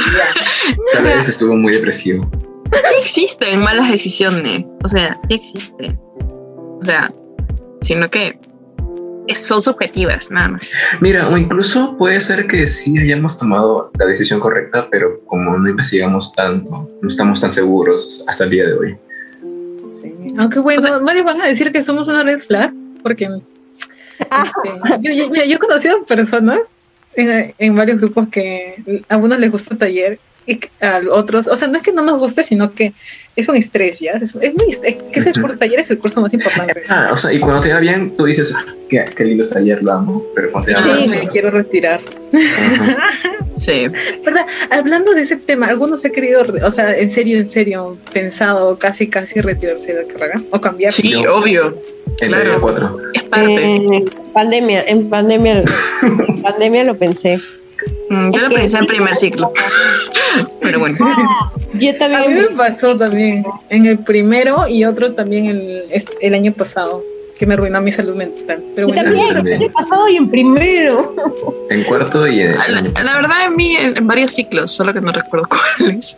[0.92, 2.28] Tal vez estuvo muy depresivo.
[2.72, 4.66] Sí existen malas decisiones.
[4.82, 5.98] O sea, sí existen.
[6.18, 7.12] O sea,
[7.82, 8.38] sino que
[9.34, 10.72] son subjetivas, nada más.
[11.00, 15.68] Mira, o incluso puede ser que sí hayamos tomado la decisión correcta, pero como no
[15.68, 18.98] investigamos tanto, no estamos tan seguros hasta el día de hoy.
[20.38, 23.24] Aunque bueno, O sea- varios van a decir que somos una red flag, porque
[24.18, 26.76] este, yo, yo- mira, yo he conocido personas
[27.14, 30.18] en, en varios grupos que a unos les gusta taller
[30.80, 32.92] a otros, o sea, no es que no nos guste, sino que
[33.36, 34.12] es un estrés, ¿ya?
[34.12, 36.82] Es, es muy, es que ese curso, taller es el curso más importante.
[36.88, 39.58] Ah, o sea, y cuando te va bien, tú dices, ah, qué, qué lindo está
[39.58, 42.00] ayer, lo amo, pero cuando te Ah, mal, Sí, me quiero retirar.
[42.32, 42.96] ajá.
[43.56, 43.86] Sí.
[44.24, 44.46] ¿Verdad?
[44.70, 48.78] Hablando de ese tema, ¿algunos se ha querido, o sea, en serio, en serio, pensado
[48.78, 50.92] casi, casi retirarse de la carrera o cambiar?
[50.92, 51.78] Sí, Yo- obvio.
[52.20, 52.42] En Claro.
[52.44, 52.98] teoría cuatro.
[53.14, 53.64] Es parte.
[53.64, 55.64] en pandemia en pandemia
[56.02, 57.38] en pandemia lo pensé
[58.10, 59.52] Mm, yo lo que- pensé en primer ciclo.
[60.60, 60.96] Pero bueno.
[60.98, 65.84] yo A mí también me pasó también en el primero y otro también el,
[66.20, 67.02] el año pasado,
[67.44, 68.62] que me arruinó mi salud mental.
[68.74, 69.62] Pero bueno, también también.
[69.62, 71.14] año pasado y en primero
[71.68, 72.56] En cuarto y en...
[72.56, 75.46] La, la verdad, en mí, en, en varios ciclos, solo que no recuerdo
[75.78, 76.16] cuáles.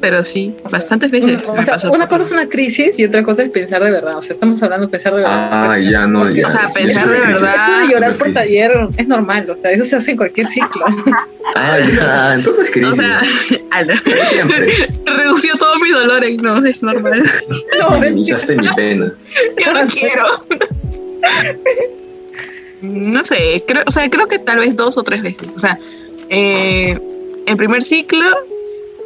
[0.00, 1.44] Pero sí, bastantes veces.
[1.44, 3.82] una, me o sea, pasó una cosa es una crisis y otra cosa es pensar
[3.82, 4.18] de verdad.
[4.18, 5.48] O sea, estamos hablando de pensar de verdad.
[5.50, 6.46] Ah, ya no, ya.
[6.46, 7.40] O sea, sí, pensar de crisis.
[7.42, 7.56] verdad.
[7.56, 10.84] Eso de llorar por taller es normal, o sea, eso se hace en cualquier ciclo.
[11.54, 12.92] Ah, ya, entonces crisis.
[12.92, 13.20] O sea,
[14.26, 14.66] Siempre.
[15.04, 17.30] redució todo mi dolor en no, es normal.
[17.78, 19.12] No, Minimizaste mi pena.
[19.64, 20.24] Yo no quiero.
[22.82, 25.48] No sé, creo, o sea, creo que tal vez dos o tres veces.
[25.54, 25.78] O sea,
[26.28, 26.98] eh,
[27.46, 28.26] en primer ciclo,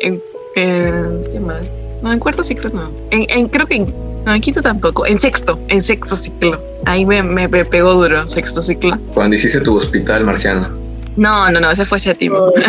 [0.00, 0.20] en,
[0.56, 1.62] en- ¿qué más?
[2.02, 2.90] No, en cuarto ciclo no.
[3.10, 3.94] En, en- creo que en,
[4.24, 5.06] no, en quinto tampoco.
[5.06, 6.60] En sexto, en sexto ciclo.
[6.86, 8.98] Ahí me, me, me pegó duro, sexto ciclo.
[9.14, 10.68] Cuando hiciste tu hospital marciano.
[11.16, 12.36] No, no, no, ese fue séptimo.
[12.38, 12.52] Oh.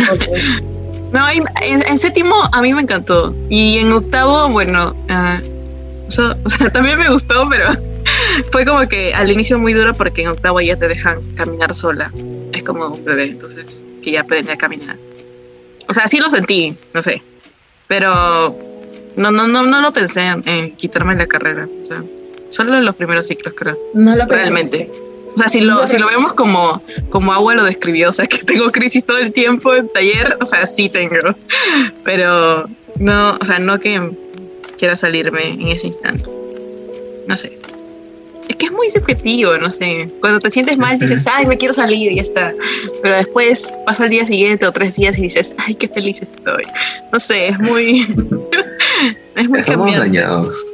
[1.11, 3.35] No, en, séptimo a mí me encantó.
[3.49, 5.41] Y en octavo, bueno, ah,
[6.07, 7.75] o, sea, o sea, también me gustó, pero
[8.51, 12.11] fue como que al inicio muy duro porque en octavo ya te dejan caminar sola.
[12.53, 14.97] Es como un bebé, entonces, que ya aprende a caminar.
[15.87, 17.21] O sea, sí lo sentí, no sé.
[17.87, 18.57] Pero
[19.15, 21.67] no, no, no, no lo pensé en, en quitarme la carrera.
[21.81, 22.03] O sea,
[22.49, 23.77] solo en los primeros ciclos, creo.
[23.93, 24.89] No lo Realmente.
[25.33, 28.39] O sea, si lo, si lo vemos como, como Agua lo describió, o sea, que
[28.39, 31.35] tengo crisis todo el tiempo en taller, o sea, sí tengo.
[32.03, 34.11] Pero no, o sea, no que
[34.77, 36.29] quiera salirme en ese instante.
[37.27, 37.57] No sé.
[38.51, 40.09] Es que es muy subjetivo, no sé.
[40.19, 42.53] Cuando te sientes mal dices, ay, me quiero salir y ya está.
[43.01, 46.63] Pero después pasa el día siguiente o tres días y dices, ay, qué feliz estoy.
[47.13, 48.01] No sé, es muy...
[49.37, 49.99] es muy Estamos cambiante.
[49.99, 50.65] dañados.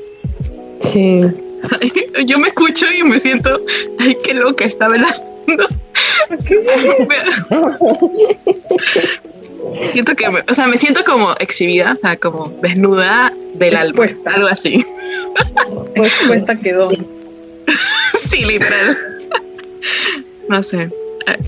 [0.79, 1.21] Sí.
[2.25, 3.59] Yo me escucho y me siento,
[3.99, 5.67] ay, qué loca está velando.
[9.91, 14.05] siento que, me- o sea, me siento como exhibida, o sea, como desnuda del alma,
[14.05, 14.31] Expuesta.
[14.35, 14.85] algo así.
[15.95, 16.89] Pues cuesta quedó.
[18.29, 18.97] sí, literal.
[20.49, 20.89] no sé.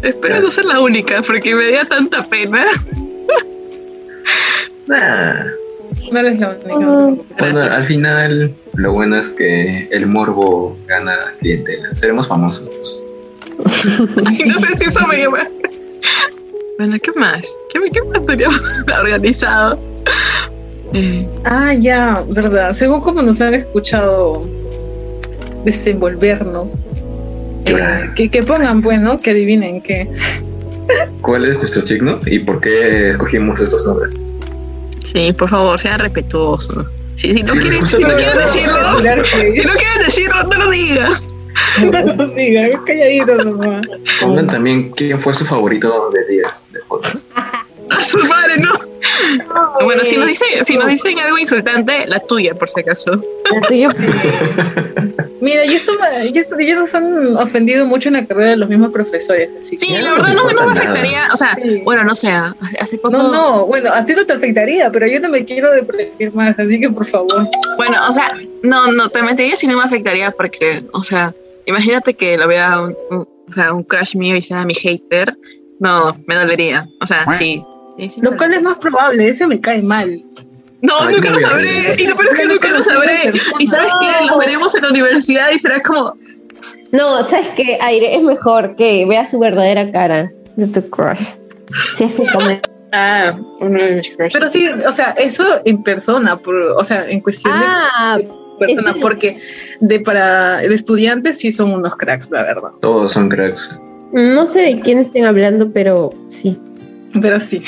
[0.02, 2.66] Espero no ser la única, porque me da tanta pena.
[4.88, 5.46] Nah.
[6.12, 6.68] No eres la única.
[6.80, 6.80] no.
[7.16, 7.72] Bueno, Gracias.
[7.72, 11.96] al final, lo bueno es que el morbo gana clientela.
[11.96, 13.00] Seremos famosos.
[14.40, 15.48] Y no sé si eso me lleva.
[16.78, 17.46] Bueno, ¿qué más?
[17.72, 18.62] ¿Qué, qué más teníamos
[19.00, 19.80] organizado?
[20.94, 22.72] Eh, Ah, ya, verdad.
[22.74, 24.46] Según como nos han escuchado
[25.78, 26.92] desenvolvernos,
[27.66, 30.10] eh, que, que pongan, bueno, que adivinen qué.
[31.22, 34.26] ¿Cuál es nuestro signo y por qué escogimos estos nombres?
[35.06, 36.88] Sí, por favor, sean respetuosos.
[37.16, 41.12] Sí, si no Sí, justo si no decirlo, si no quieren decirlo, no lo digan.
[41.92, 43.86] No nos digan, calladitos nomás.
[44.22, 47.30] Pongan también quién fue su favorito del día del podcast.
[47.98, 48.74] A su madre, no.
[49.84, 53.12] Bueno, si nos, dicen, si nos dicen algo insultante, la tuya, por si acaso.
[53.52, 53.88] La tuya,
[55.42, 58.58] Mira, yo esto, me- yo esto- ellos nos han ofendido mucho en la carrera de
[58.58, 59.78] los mismos profesores, así.
[59.78, 60.72] Sí, la verdad no, no me nada.
[60.74, 61.30] afectaría.
[61.34, 61.82] O sea, Sí.
[61.86, 63.18] bueno, no sé, hace, hace poco.
[63.18, 66.60] No, no, bueno, a ti no te afectaría, pero yo no me quiero deprimir más,
[66.60, 67.48] así que por favor.
[67.78, 68.34] Bueno, o sea,
[68.64, 71.34] no, no, te mentiría si no me afectaría porque, o sea,
[71.66, 75.36] imagínate que lo vea un, un- o sea, un crush mío y sea mi hater.
[75.80, 76.88] No, me dolería.
[77.02, 77.64] O sea, sí.
[78.08, 80.22] Sí, Lo cual es más probable, ese me cae mal.
[80.82, 81.68] No, Ay, nunca lo sabré.
[81.98, 83.34] Y lo peor es que nunca lo sabré.
[83.60, 86.14] Y sabes qué, los veremos en la universidad y será como,
[86.94, 87.78] No, ¿sabes qué?
[87.82, 91.20] Aire, es mejor que veas su verdadera cara de tu crush.
[91.98, 92.62] Si es que come-
[92.94, 94.34] ah, uno de mis crushes.
[94.34, 98.28] Pero sí, o sea, eso en persona, por, o sea, en cuestión Ah, de
[98.58, 99.40] persona, ese- porque
[99.82, 102.70] de para de estudiantes sí son unos cracks, la verdad.
[102.82, 103.78] Todos son cracks.
[104.14, 106.58] no sé de quién estén hablando, pero sí.
[107.22, 107.64] Pero sí.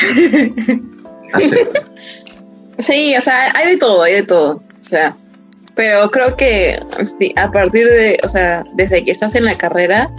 [1.34, 1.80] Acepto.
[2.80, 4.56] Sí, o sea, hay de todo, hay de todo.
[4.56, 5.16] O sea,
[5.76, 6.80] pero creo que
[7.18, 10.10] sí, a partir de, o sea, desde que estás en la carrera,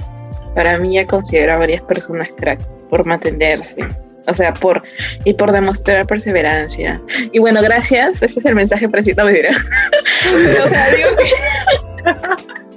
[0.55, 3.77] para mí ya considero a varias personas cracks por mantenerse.
[4.29, 4.83] O sea, por
[5.25, 7.01] y por demostrar perseverancia.
[7.33, 8.23] Y bueno, gracias.
[8.23, 9.51] Este es el mensaje preciso, me dirá.
[10.65, 12.13] O sea, digo que-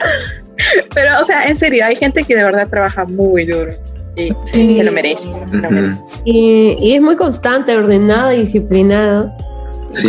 [0.96, 3.74] Pero, o sea, en serio, hay gente que de verdad trabaja muy duro
[4.16, 4.72] Sí.
[4.74, 5.24] se lo merece.
[5.52, 6.04] se lo merece.
[6.24, 9.36] Y, y es muy constante, ordenada y disciplinada.
[9.92, 10.08] Sí.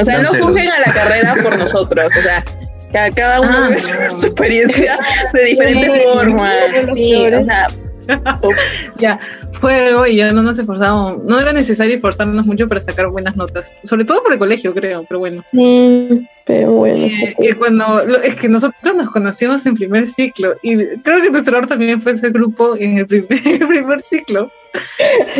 [0.00, 2.44] O sea, no juzguen a la carrera por nosotros, o sea,
[2.92, 4.98] ca- cada uno Ah, su, experiencia
[5.32, 6.54] de diferentes Sí, formas.
[6.82, 7.66] los Sí, o sea,
[8.98, 9.18] ya,
[9.52, 11.22] fue algo y ya no nos esforzamos.
[11.24, 15.04] No era necesario esforzarnos mucho para sacar buenas notas, sobre todo por el colegio, creo,
[15.08, 15.44] pero bueno.
[15.52, 17.06] Sí, pero bueno.
[17.06, 21.30] Eh, y cuando lo- es que nosotros nos conocimos en primer ciclo y creo que
[21.30, 24.50] nuestro error también fue ese grupo en el primer, el primer ciclo.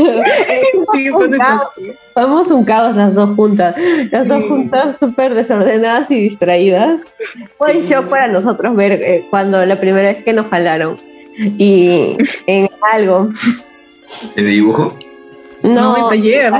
[0.93, 1.69] Sí, nuestro- caos.
[2.15, 3.75] Somos un caos las dos juntas.
[4.11, 4.49] Las dos Sí.
[4.49, 7.01] juntas súper desordenadas y distraídas.
[7.59, 7.91] Fue un Sí.
[7.93, 10.97] shock para nosotros ver eh, cuando la primera vez que nos jalaron.
[11.39, 12.17] Y
[12.47, 13.29] en algo.
[14.37, 14.97] ¿En dibujo?
[15.63, 16.53] No, No, en taller.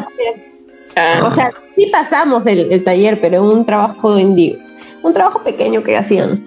[0.97, 4.59] ah, o sea, sí pasamos el, el taller, pero un trabajo indie.
[5.03, 6.43] Un trabajo pequeño que hacían.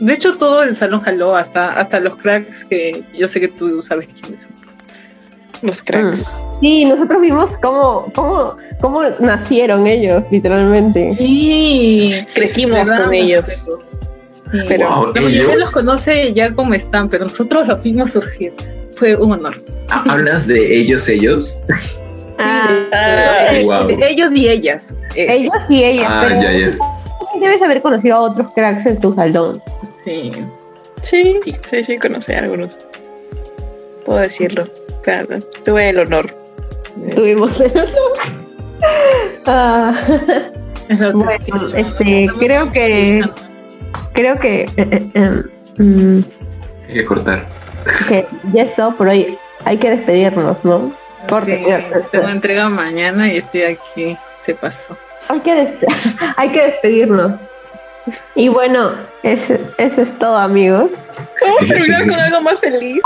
[0.00, 3.80] De hecho, todo el salón jaló, hasta, hasta los cracks que yo sé que tú
[3.80, 4.52] sabes quiénes son.
[5.62, 6.46] los cracks.
[6.60, 11.14] Sí, nosotros vimos cómo, cómo, cómo nacieron ellos, literalmente.
[11.16, 13.70] Sí, Crecimos con ellos.
[14.52, 18.10] Sí, Pero- Wow, la mayoría ellos- los conoce ya como están, pero nosotros los vimos
[18.12, 18.52] surgir.
[18.96, 19.54] Fue un honor.
[19.90, 21.58] Ah, ¿Hablas de ellos, ellos?
[22.38, 23.88] Ah, Ah, Eh, wow.
[23.88, 24.94] Ellos y ellas.
[25.14, 26.78] Eh, ellos y ellas, Ah, pero ya, ya.
[27.40, 29.60] debes haber conocido a otros cracks en tu salón.
[30.04, 30.30] sí.
[31.02, 31.38] Sí,
[31.70, 32.78] sí, sí, conocí a algunos.
[34.04, 34.64] Puedo decirlo.
[35.02, 36.34] Claro, tuve el honor.
[37.14, 37.72] Tuvimos el
[39.46, 39.94] Ah,
[40.88, 41.14] Es lo que
[41.52, 43.22] Bueno, este, creo que
[44.12, 45.42] creo que eh, eh, eh,
[45.78, 46.20] mm,
[46.88, 47.46] Hay que cortar.
[48.08, 49.38] que ya es todo por hoy.
[49.64, 50.94] Hay que despedirnos, ¿no?
[51.28, 52.08] Corte, Sí, corte.
[52.12, 54.16] tengo entrega mañana y estoy aquí.
[54.42, 54.96] Se pasó.
[55.28, 55.78] Hay que,
[56.36, 57.36] hay que despedirnos.
[58.36, 58.92] Y bueno,
[59.24, 60.92] ese- eso es todo, amigos.
[61.40, 63.00] Vamos a terminar con algo más feliz.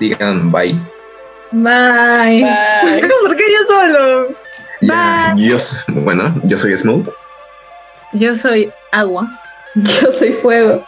[0.00, 0.72] Digan bye.
[1.52, 2.42] Bye.
[2.42, 3.08] Bye.
[3.22, 4.28] ¿Por qué yo solo?
[4.82, 5.56] Ya, yo,
[5.88, 7.12] bueno, yo soy Smoke.
[8.14, 9.28] Yo soy agua.
[9.74, 10.84] Yo soy fuego.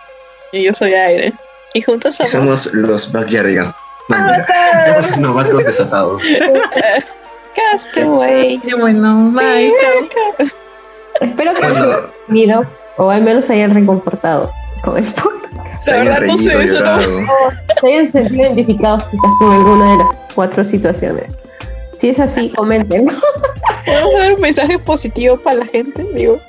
[0.52, 1.32] Y yo soy aire.
[1.74, 3.72] Y juntos Y somos, somos los Backyardigans.
[4.84, 6.22] Somos novatos desatados.
[7.54, 8.60] Castaways.
[8.64, 9.72] Y bueno, bye.
[11.20, 11.90] Espero que hayan
[12.28, 12.66] reído
[12.98, 14.50] o al menos se hayan reconfortado
[14.84, 15.22] con esto.
[15.78, 16.98] se La hayan verdad no sé, eso no-.
[17.80, 21.36] Se hayan sentido identificados quizás con alguna de las cuatro situaciones.
[21.98, 23.06] Si es así, comenten.
[23.86, 26.04] ¿Podemos dar un mensaje positivo para la gente?
[26.14, 26.40] Digo,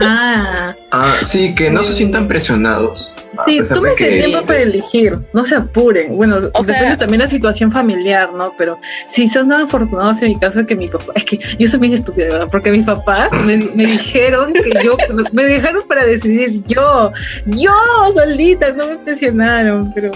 [0.00, 3.14] Ah, Ah, sí, que no se sientan presionados.
[3.46, 5.18] Sí, tómense el que tiempo para elegir.
[5.32, 6.16] No se apuren.
[6.16, 8.52] Bueno, O sea- depende también de la situación familiar, ¿no?
[8.56, 8.78] Pero
[9.08, 11.12] si son tan afortunados en mi caso que mi papá.
[11.14, 12.48] Es que yo soy bien estúpida, ¿verdad?
[12.50, 14.96] Porque mis papás me, me dijeron que yo.
[15.32, 17.12] Me dejaron para decidir yo.
[17.46, 17.72] Yo
[18.14, 20.10] solita, no me presionaron, pero.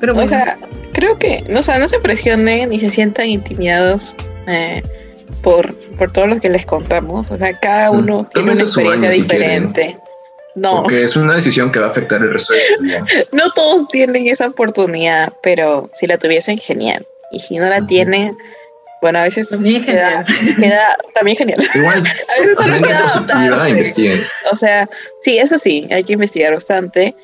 [0.00, 0.26] Pero bueno.
[0.26, 0.56] o sea,
[0.92, 4.16] creo que, no, o sea, no se presionen ni se sientan intimidados
[4.46, 4.82] eh,
[5.42, 7.30] por, por todo lo que les contamos.
[7.30, 9.98] O sea, cada Mm, uno tiene una experiencia año si diferente.
[10.56, 13.04] No, porque es una decisión que va a afectar el resto de su vida.
[13.32, 17.06] no todos tienen esa oportunidad, pero si la tuviesen, genial.
[17.30, 17.86] Y si no la Ujú.
[17.86, 18.36] tienen,
[19.00, 20.56] bueno, a veces También queda, genial.
[20.60, 21.62] queda también genial.
[21.74, 22.02] Igual,
[22.36, 23.70] A veces solo queda adaptarse.
[23.70, 24.22] investiguen.
[24.50, 24.88] O sea,
[25.22, 27.14] sí, eso sí, hay que investigar bastante.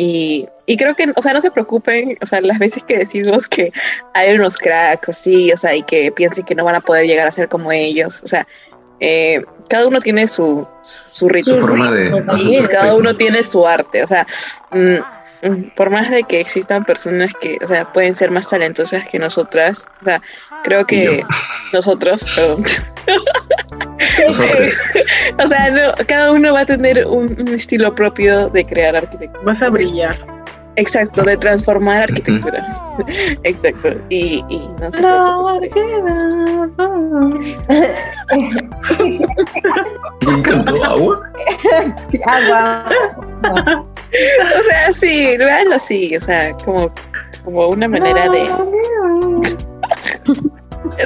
[0.00, 3.48] Y, y creo que, o sea, no se preocupen, o sea, las veces que decimos
[3.48, 3.72] que
[4.14, 7.26] hay unos cracks así, o sea, y que piensen que no van a poder llegar
[7.26, 8.46] a ser como ellos, o sea,
[9.00, 11.54] eh, cada uno tiene su, su ritmo.
[11.54, 12.10] Su forma de.
[12.10, 14.24] Bueno, ajá, y cada uno tiene su arte, o sea,
[14.70, 19.08] mm, mm, por más de que existan personas que, o sea, pueden ser más talentosas
[19.08, 20.22] que nosotras, o sea,
[20.64, 21.24] creo que
[21.72, 22.64] nosotros, perdón,
[24.26, 24.78] Nosotros.
[25.42, 29.42] o sea, no, cada uno va a tener un, un estilo propio de crear arquitectura.
[29.44, 30.38] Vas a brillar.
[30.78, 32.64] Exacto, de transformar arquitectura.
[33.42, 33.96] Exacto.
[34.10, 35.70] Y, y no se preocupen.
[40.24, 41.32] Me encantó agua.
[42.26, 42.84] Agua.
[43.42, 46.92] O sea, sí, véanlo así, o sea, como,
[47.44, 48.48] como una manera de.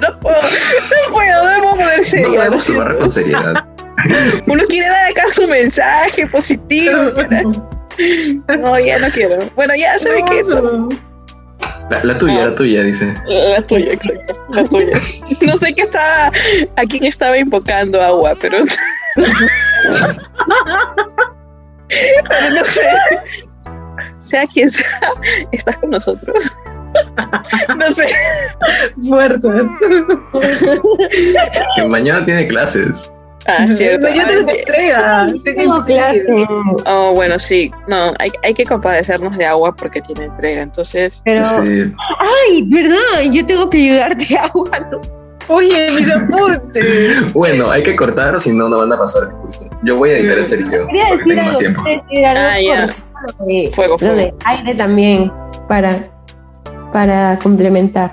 [0.01, 2.28] No puedo, no puedo, no puedo poner No serio.
[2.28, 3.64] lo podemos tomar con seriedad.
[4.47, 6.97] Uno quiere dar acá su mensaje positivo.
[8.49, 9.38] No, ya no quiero.
[9.55, 10.43] Bueno, ya sabe que
[11.90, 13.14] La, la tuya, la tuya, dice.
[13.26, 14.34] La tuya, exacto.
[14.49, 14.99] La tuya.
[15.43, 16.32] No sé qué estaba,
[16.76, 18.61] a quién estaba invocando agua, pero.
[22.28, 22.80] pero no sé.
[24.20, 25.12] Sea quien sea,
[25.53, 26.51] estás con nosotros.
[27.76, 28.07] No sé.
[29.09, 29.62] Fuerzas.
[31.76, 33.12] Que mañana tiene clases.
[33.47, 34.07] Ah, cierto.
[34.09, 35.26] Yo tengo Ah, entrega.
[35.45, 36.47] Tengo clase.
[36.86, 37.72] Oh, bueno, sí.
[37.88, 40.62] No, hay, hay que compadecernos de agua porque tiene entrega.
[40.62, 41.93] Entonces, Pero, Sí.
[42.20, 44.70] ay, verdad, yo tengo que ayudarte agua.
[44.93, 45.01] ¿no?
[45.49, 47.32] Oye, mis apuntes.
[47.34, 49.68] Bueno, hay que cortar, si no, no van a pasar el curso.
[49.82, 50.40] Yo voy a editar Mm.
[50.40, 50.86] este video.
[50.86, 51.82] Quería Porque decir tengo algo, más tiempo.
[51.82, 52.95] quería decir algo Ah, ya.
[53.74, 54.14] Fuego, lo fuego.
[54.16, 55.32] de aire también
[55.68, 55.99] para,
[56.93, 58.12] para complementar.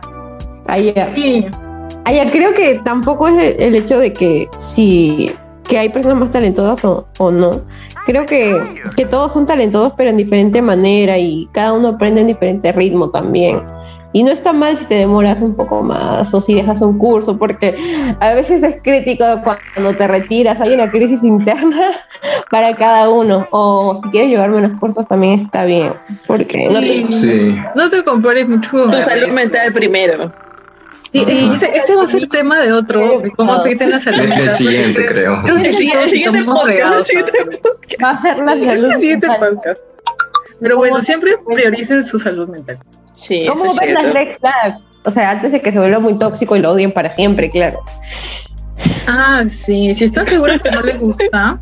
[0.68, 1.14] Allá.
[1.16, 1.46] Sí.
[2.06, 5.32] Allá creo que tampoco es el, el hecho de que si
[5.70, 7.62] que hay personas más talentosas o, o no.
[8.06, 8.58] Creo que,
[8.98, 13.12] que todos son talentosos pero en diferente manera y cada uno aprende en diferente ritmo
[13.12, 13.62] también.
[14.12, 17.38] Y no está mal si te demoras un poco más o si dejas un curso,
[17.38, 17.76] porque
[18.20, 21.92] a veces es crítico cuando te retiras, hay una crisis interna
[22.52, 23.48] para cada uno.
[23.52, 25.94] O si quieres llevar menos cursos también está bien,
[26.26, 27.12] porque no te- Sí.
[27.12, 27.56] Sí.
[27.76, 30.34] No te compares mucho con tu salud mental primero.
[31.12, 34.00] Sí, y ese, ese va a ser tema de otro, de cómo afecta en la
[34.00, 34.20] salud.
[34.26, 35.42] El, el siguiente, creo.
[35.44, 37.10] Creo que El sí, siguiente- el siguiente podcast,
[38.04, 39.54] va a ser la salud El siguiente mental.
[39.56, 39.80] podcast.
[40.62, 42.78] Pero bueno, siempre prioricen su salud mental.
[43.20, 44.90] Sí, ¿Cómo ven las red flags?
[45.04, 47.80] O sea, antes de que se vuelva muy tóxico y lo odien para siempre, claro.
[49.08, 51.60] Ah, sí, si estás segura que no les gusta,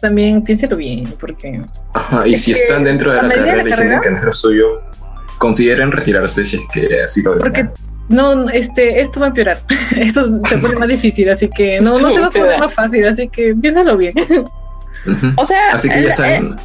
[0.00, 1.62] también piénselo bien, porque
[1.94, 4.18] Ajá, y Es si están dentro de la de carrera la y sienten que no
[4.18, 4.80] es lo suyo,
[5.38, 7.72] consideren retirarse si es que así lo Porque desean.
[8.08, 9.60] no, no, este, esto va a empeorar.
[9.96, 13.06] Esto se pone más difícil, así que no, no se va a poner más fácil,
[13.06, 14.14] así que piénsalo bien.
[15.36, 16.56] O sea, Así que ya saben,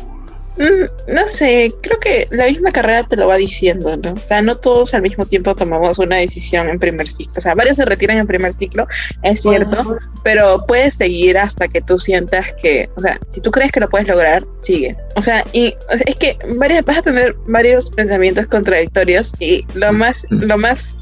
[0.58, 4.14] Mm, No sé, creo que la misma carrera te lo va diciendo, ¿no?
[4.14, 7.34] O sea, no todos al mismo tiempo tomamos una decisión en primer ciclo.
[7.38, 8.88] O sea, varios se retiran en primer ciclo,
[9.24, 13.72] es cierto, pero puedes seguir hasta que tú sientas que, o sea, si tú crees
[13.72, 14.96] que lo puedes lograr, sigue.
[15.16, 19.66] O sea, y o sea, es que varias, vas a tener varios pensamientos contradictorios y
[19.76, 20.98] lo más, lo más,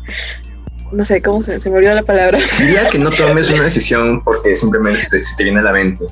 [0.91, 2.37] no sé, ¿cómo se, se me olvidó la palabra?
[2.59, 5.71] diría que no tomes una decisión porque simplemente se te, se te viene a la
[5.71, 6.05] mente.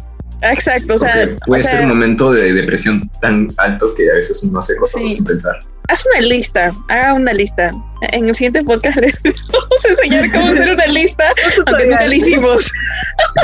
[0.52, 4.10] Exacto, o sea, Porque puede o sea, ser un momento de depresión tan alto que
[4.12, 5.10] a veces uno hace cosas Sí.
[5.10, 5.56] sin pensar.
[5.90, 7.72] Haz una lista, haga una lista.
[8.12, 11.26] En el siguiente podcast les vamos a enseñar cómo hacer una lista,
[11.66, 12.72] aunque nunca la hicimos.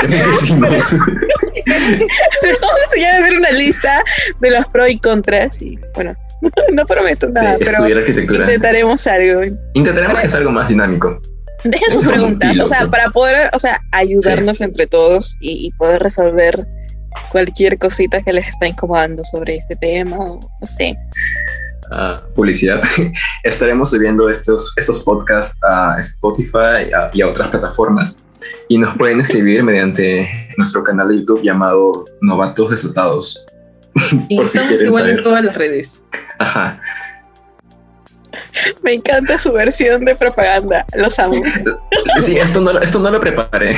[2.42, 4.02] Les vamos a enseñar a hacer una lista
[4.40, 5.60] de los pros y contras.
[5.60, 6.14] Y bueno,
[6.72, 8.44] no prometo nada, de pero estudiar arquitectura.
[8.44, 9.42] intentaremos algo.
[9.74, 11.20] Intentaremos que sea algo más dinámico.
[11.64, 15.36] Dejen sus Este es un preguntas, o sea, para poder, o sea, ayudarnos entre todos
[15.40, 16.66] y, y poder resolver
[17.30, 20.96] cualquier cosita que les está incomodando sobre este tema, o no sé.
[21.92, 22.80] Ah, publicidad.
[23.44, 28.22] Estaremos subiendo estos, estos podcasts a Spotify y a, y a otras plataformas.
[28.68, 33.44] Y nos pueden escribir mediante nuestro canal de YouTube llamado Novatos Resultados.
[34.28, 35.24] Y Por si quieren igual en saber.
[35.24, 36.04] todas las redes.
[36.38, 36.80] Ajá.
[38.82, 41.42] Me encanta su versión de propaganda, los amo.
[42.20, 43.74] Sí, esto no, lo- esto no lo preparé.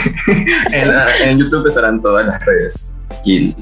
[0.71, 0.91] En,
[1.25, 2.92] en YouTube estarán todas las redes
[3.25, 3.55] y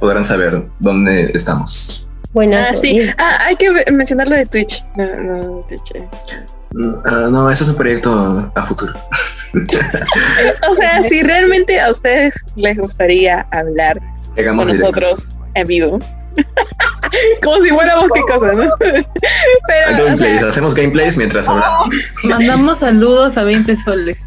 [0.00, 2.06] podrán saber dónde estamos.
[2.32, 3.08] Bueno, Ah, sí.
[3.18, 4.84] Ah, hay que mencionar lo de Twitch.
[4.96, 5.92] No, no, Twitch.
[5.94, 6.08] eh.
[7.06, 8.92] Ah, no, eso es un proyecto a futuro.
[10.70, 13.98] O sea, si realmente a ustedes les gustaría hablar
[14.36, 15.00] Llegamos con directos.
[15.02, 15.98] nosotros en vivo.
[17.42, 18.70] Como si fuéramos qué cosa, ¿no?
[18.78, 21.90] Pero, o gameplays, sea, hacemos gameplays mientras hablamos.
[22.24, 24.18] Mandamos saludos a 20 soles.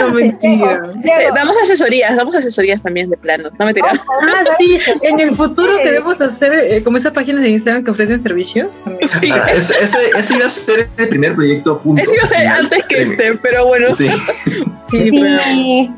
[0.00, 0.82] No mentira.
[1.04, 3.98] eh, damos asesorías, damos asesorías también de planos, no me tiras.
[4.22, 8.20] Ah, sí, en el futuro queremos hacer eh, como esas páginas de Instagram que ofrecen
[8.20, 8.78] servicios.
[9.20, 12.02] Sí, Ah, ese, ese, ese iba a ser el primer proyecto juntos.
[12.08, 12.60] eso iba a ser al final.
[12.64, 13.92] antes que este, pero bueno.
[13.92, 14.08] Sí,
[14.90, 15.90] Sí, pero, Sí.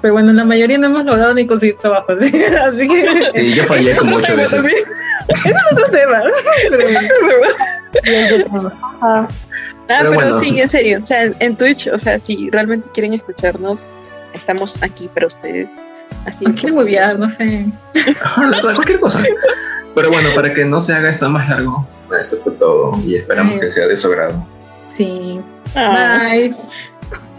[0.00, 3.64] pero bueno, la mayoría no hemos logrado ni conseguir trabajo, así, así que sí, yo
[3.64, 4.86] fallé Ese es como otro ocho tema veces.
[5.26, 5.56] también.
[5.72, 6.22] otro tema.
[8.04, 9.28] Pero, Ajá.
[9.90, 10.40] Ah, Pero pero, bueno.
[10.40, 11.00] sí, en serio.
[11.02, 13.82] O sea, en, Twitch, o sea, si realmente quieren escucharnos,
[14.34, 15.68] estamos aquí para ustedes.
[16.26, 17.66] Así no quiero huevear, no sé.
[18.62, 19.22] Cualquier cosa.
[19.94, 21.86] Pero bueno, para que no se haga esto más largo,
[22.20, 24.46] esto fue todo y esperamos que sea de su agrado.
[24.96, 25.40] Sí.
[25.74, 26.54] Ah, Bye.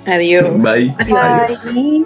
[0.07, 0.61] adiós.
[0.61, 0.95] Bye.
[0.99, 1.19] Adiós.
[1.19, 1.73] Adiós.
[1.75, 2.05] Ay.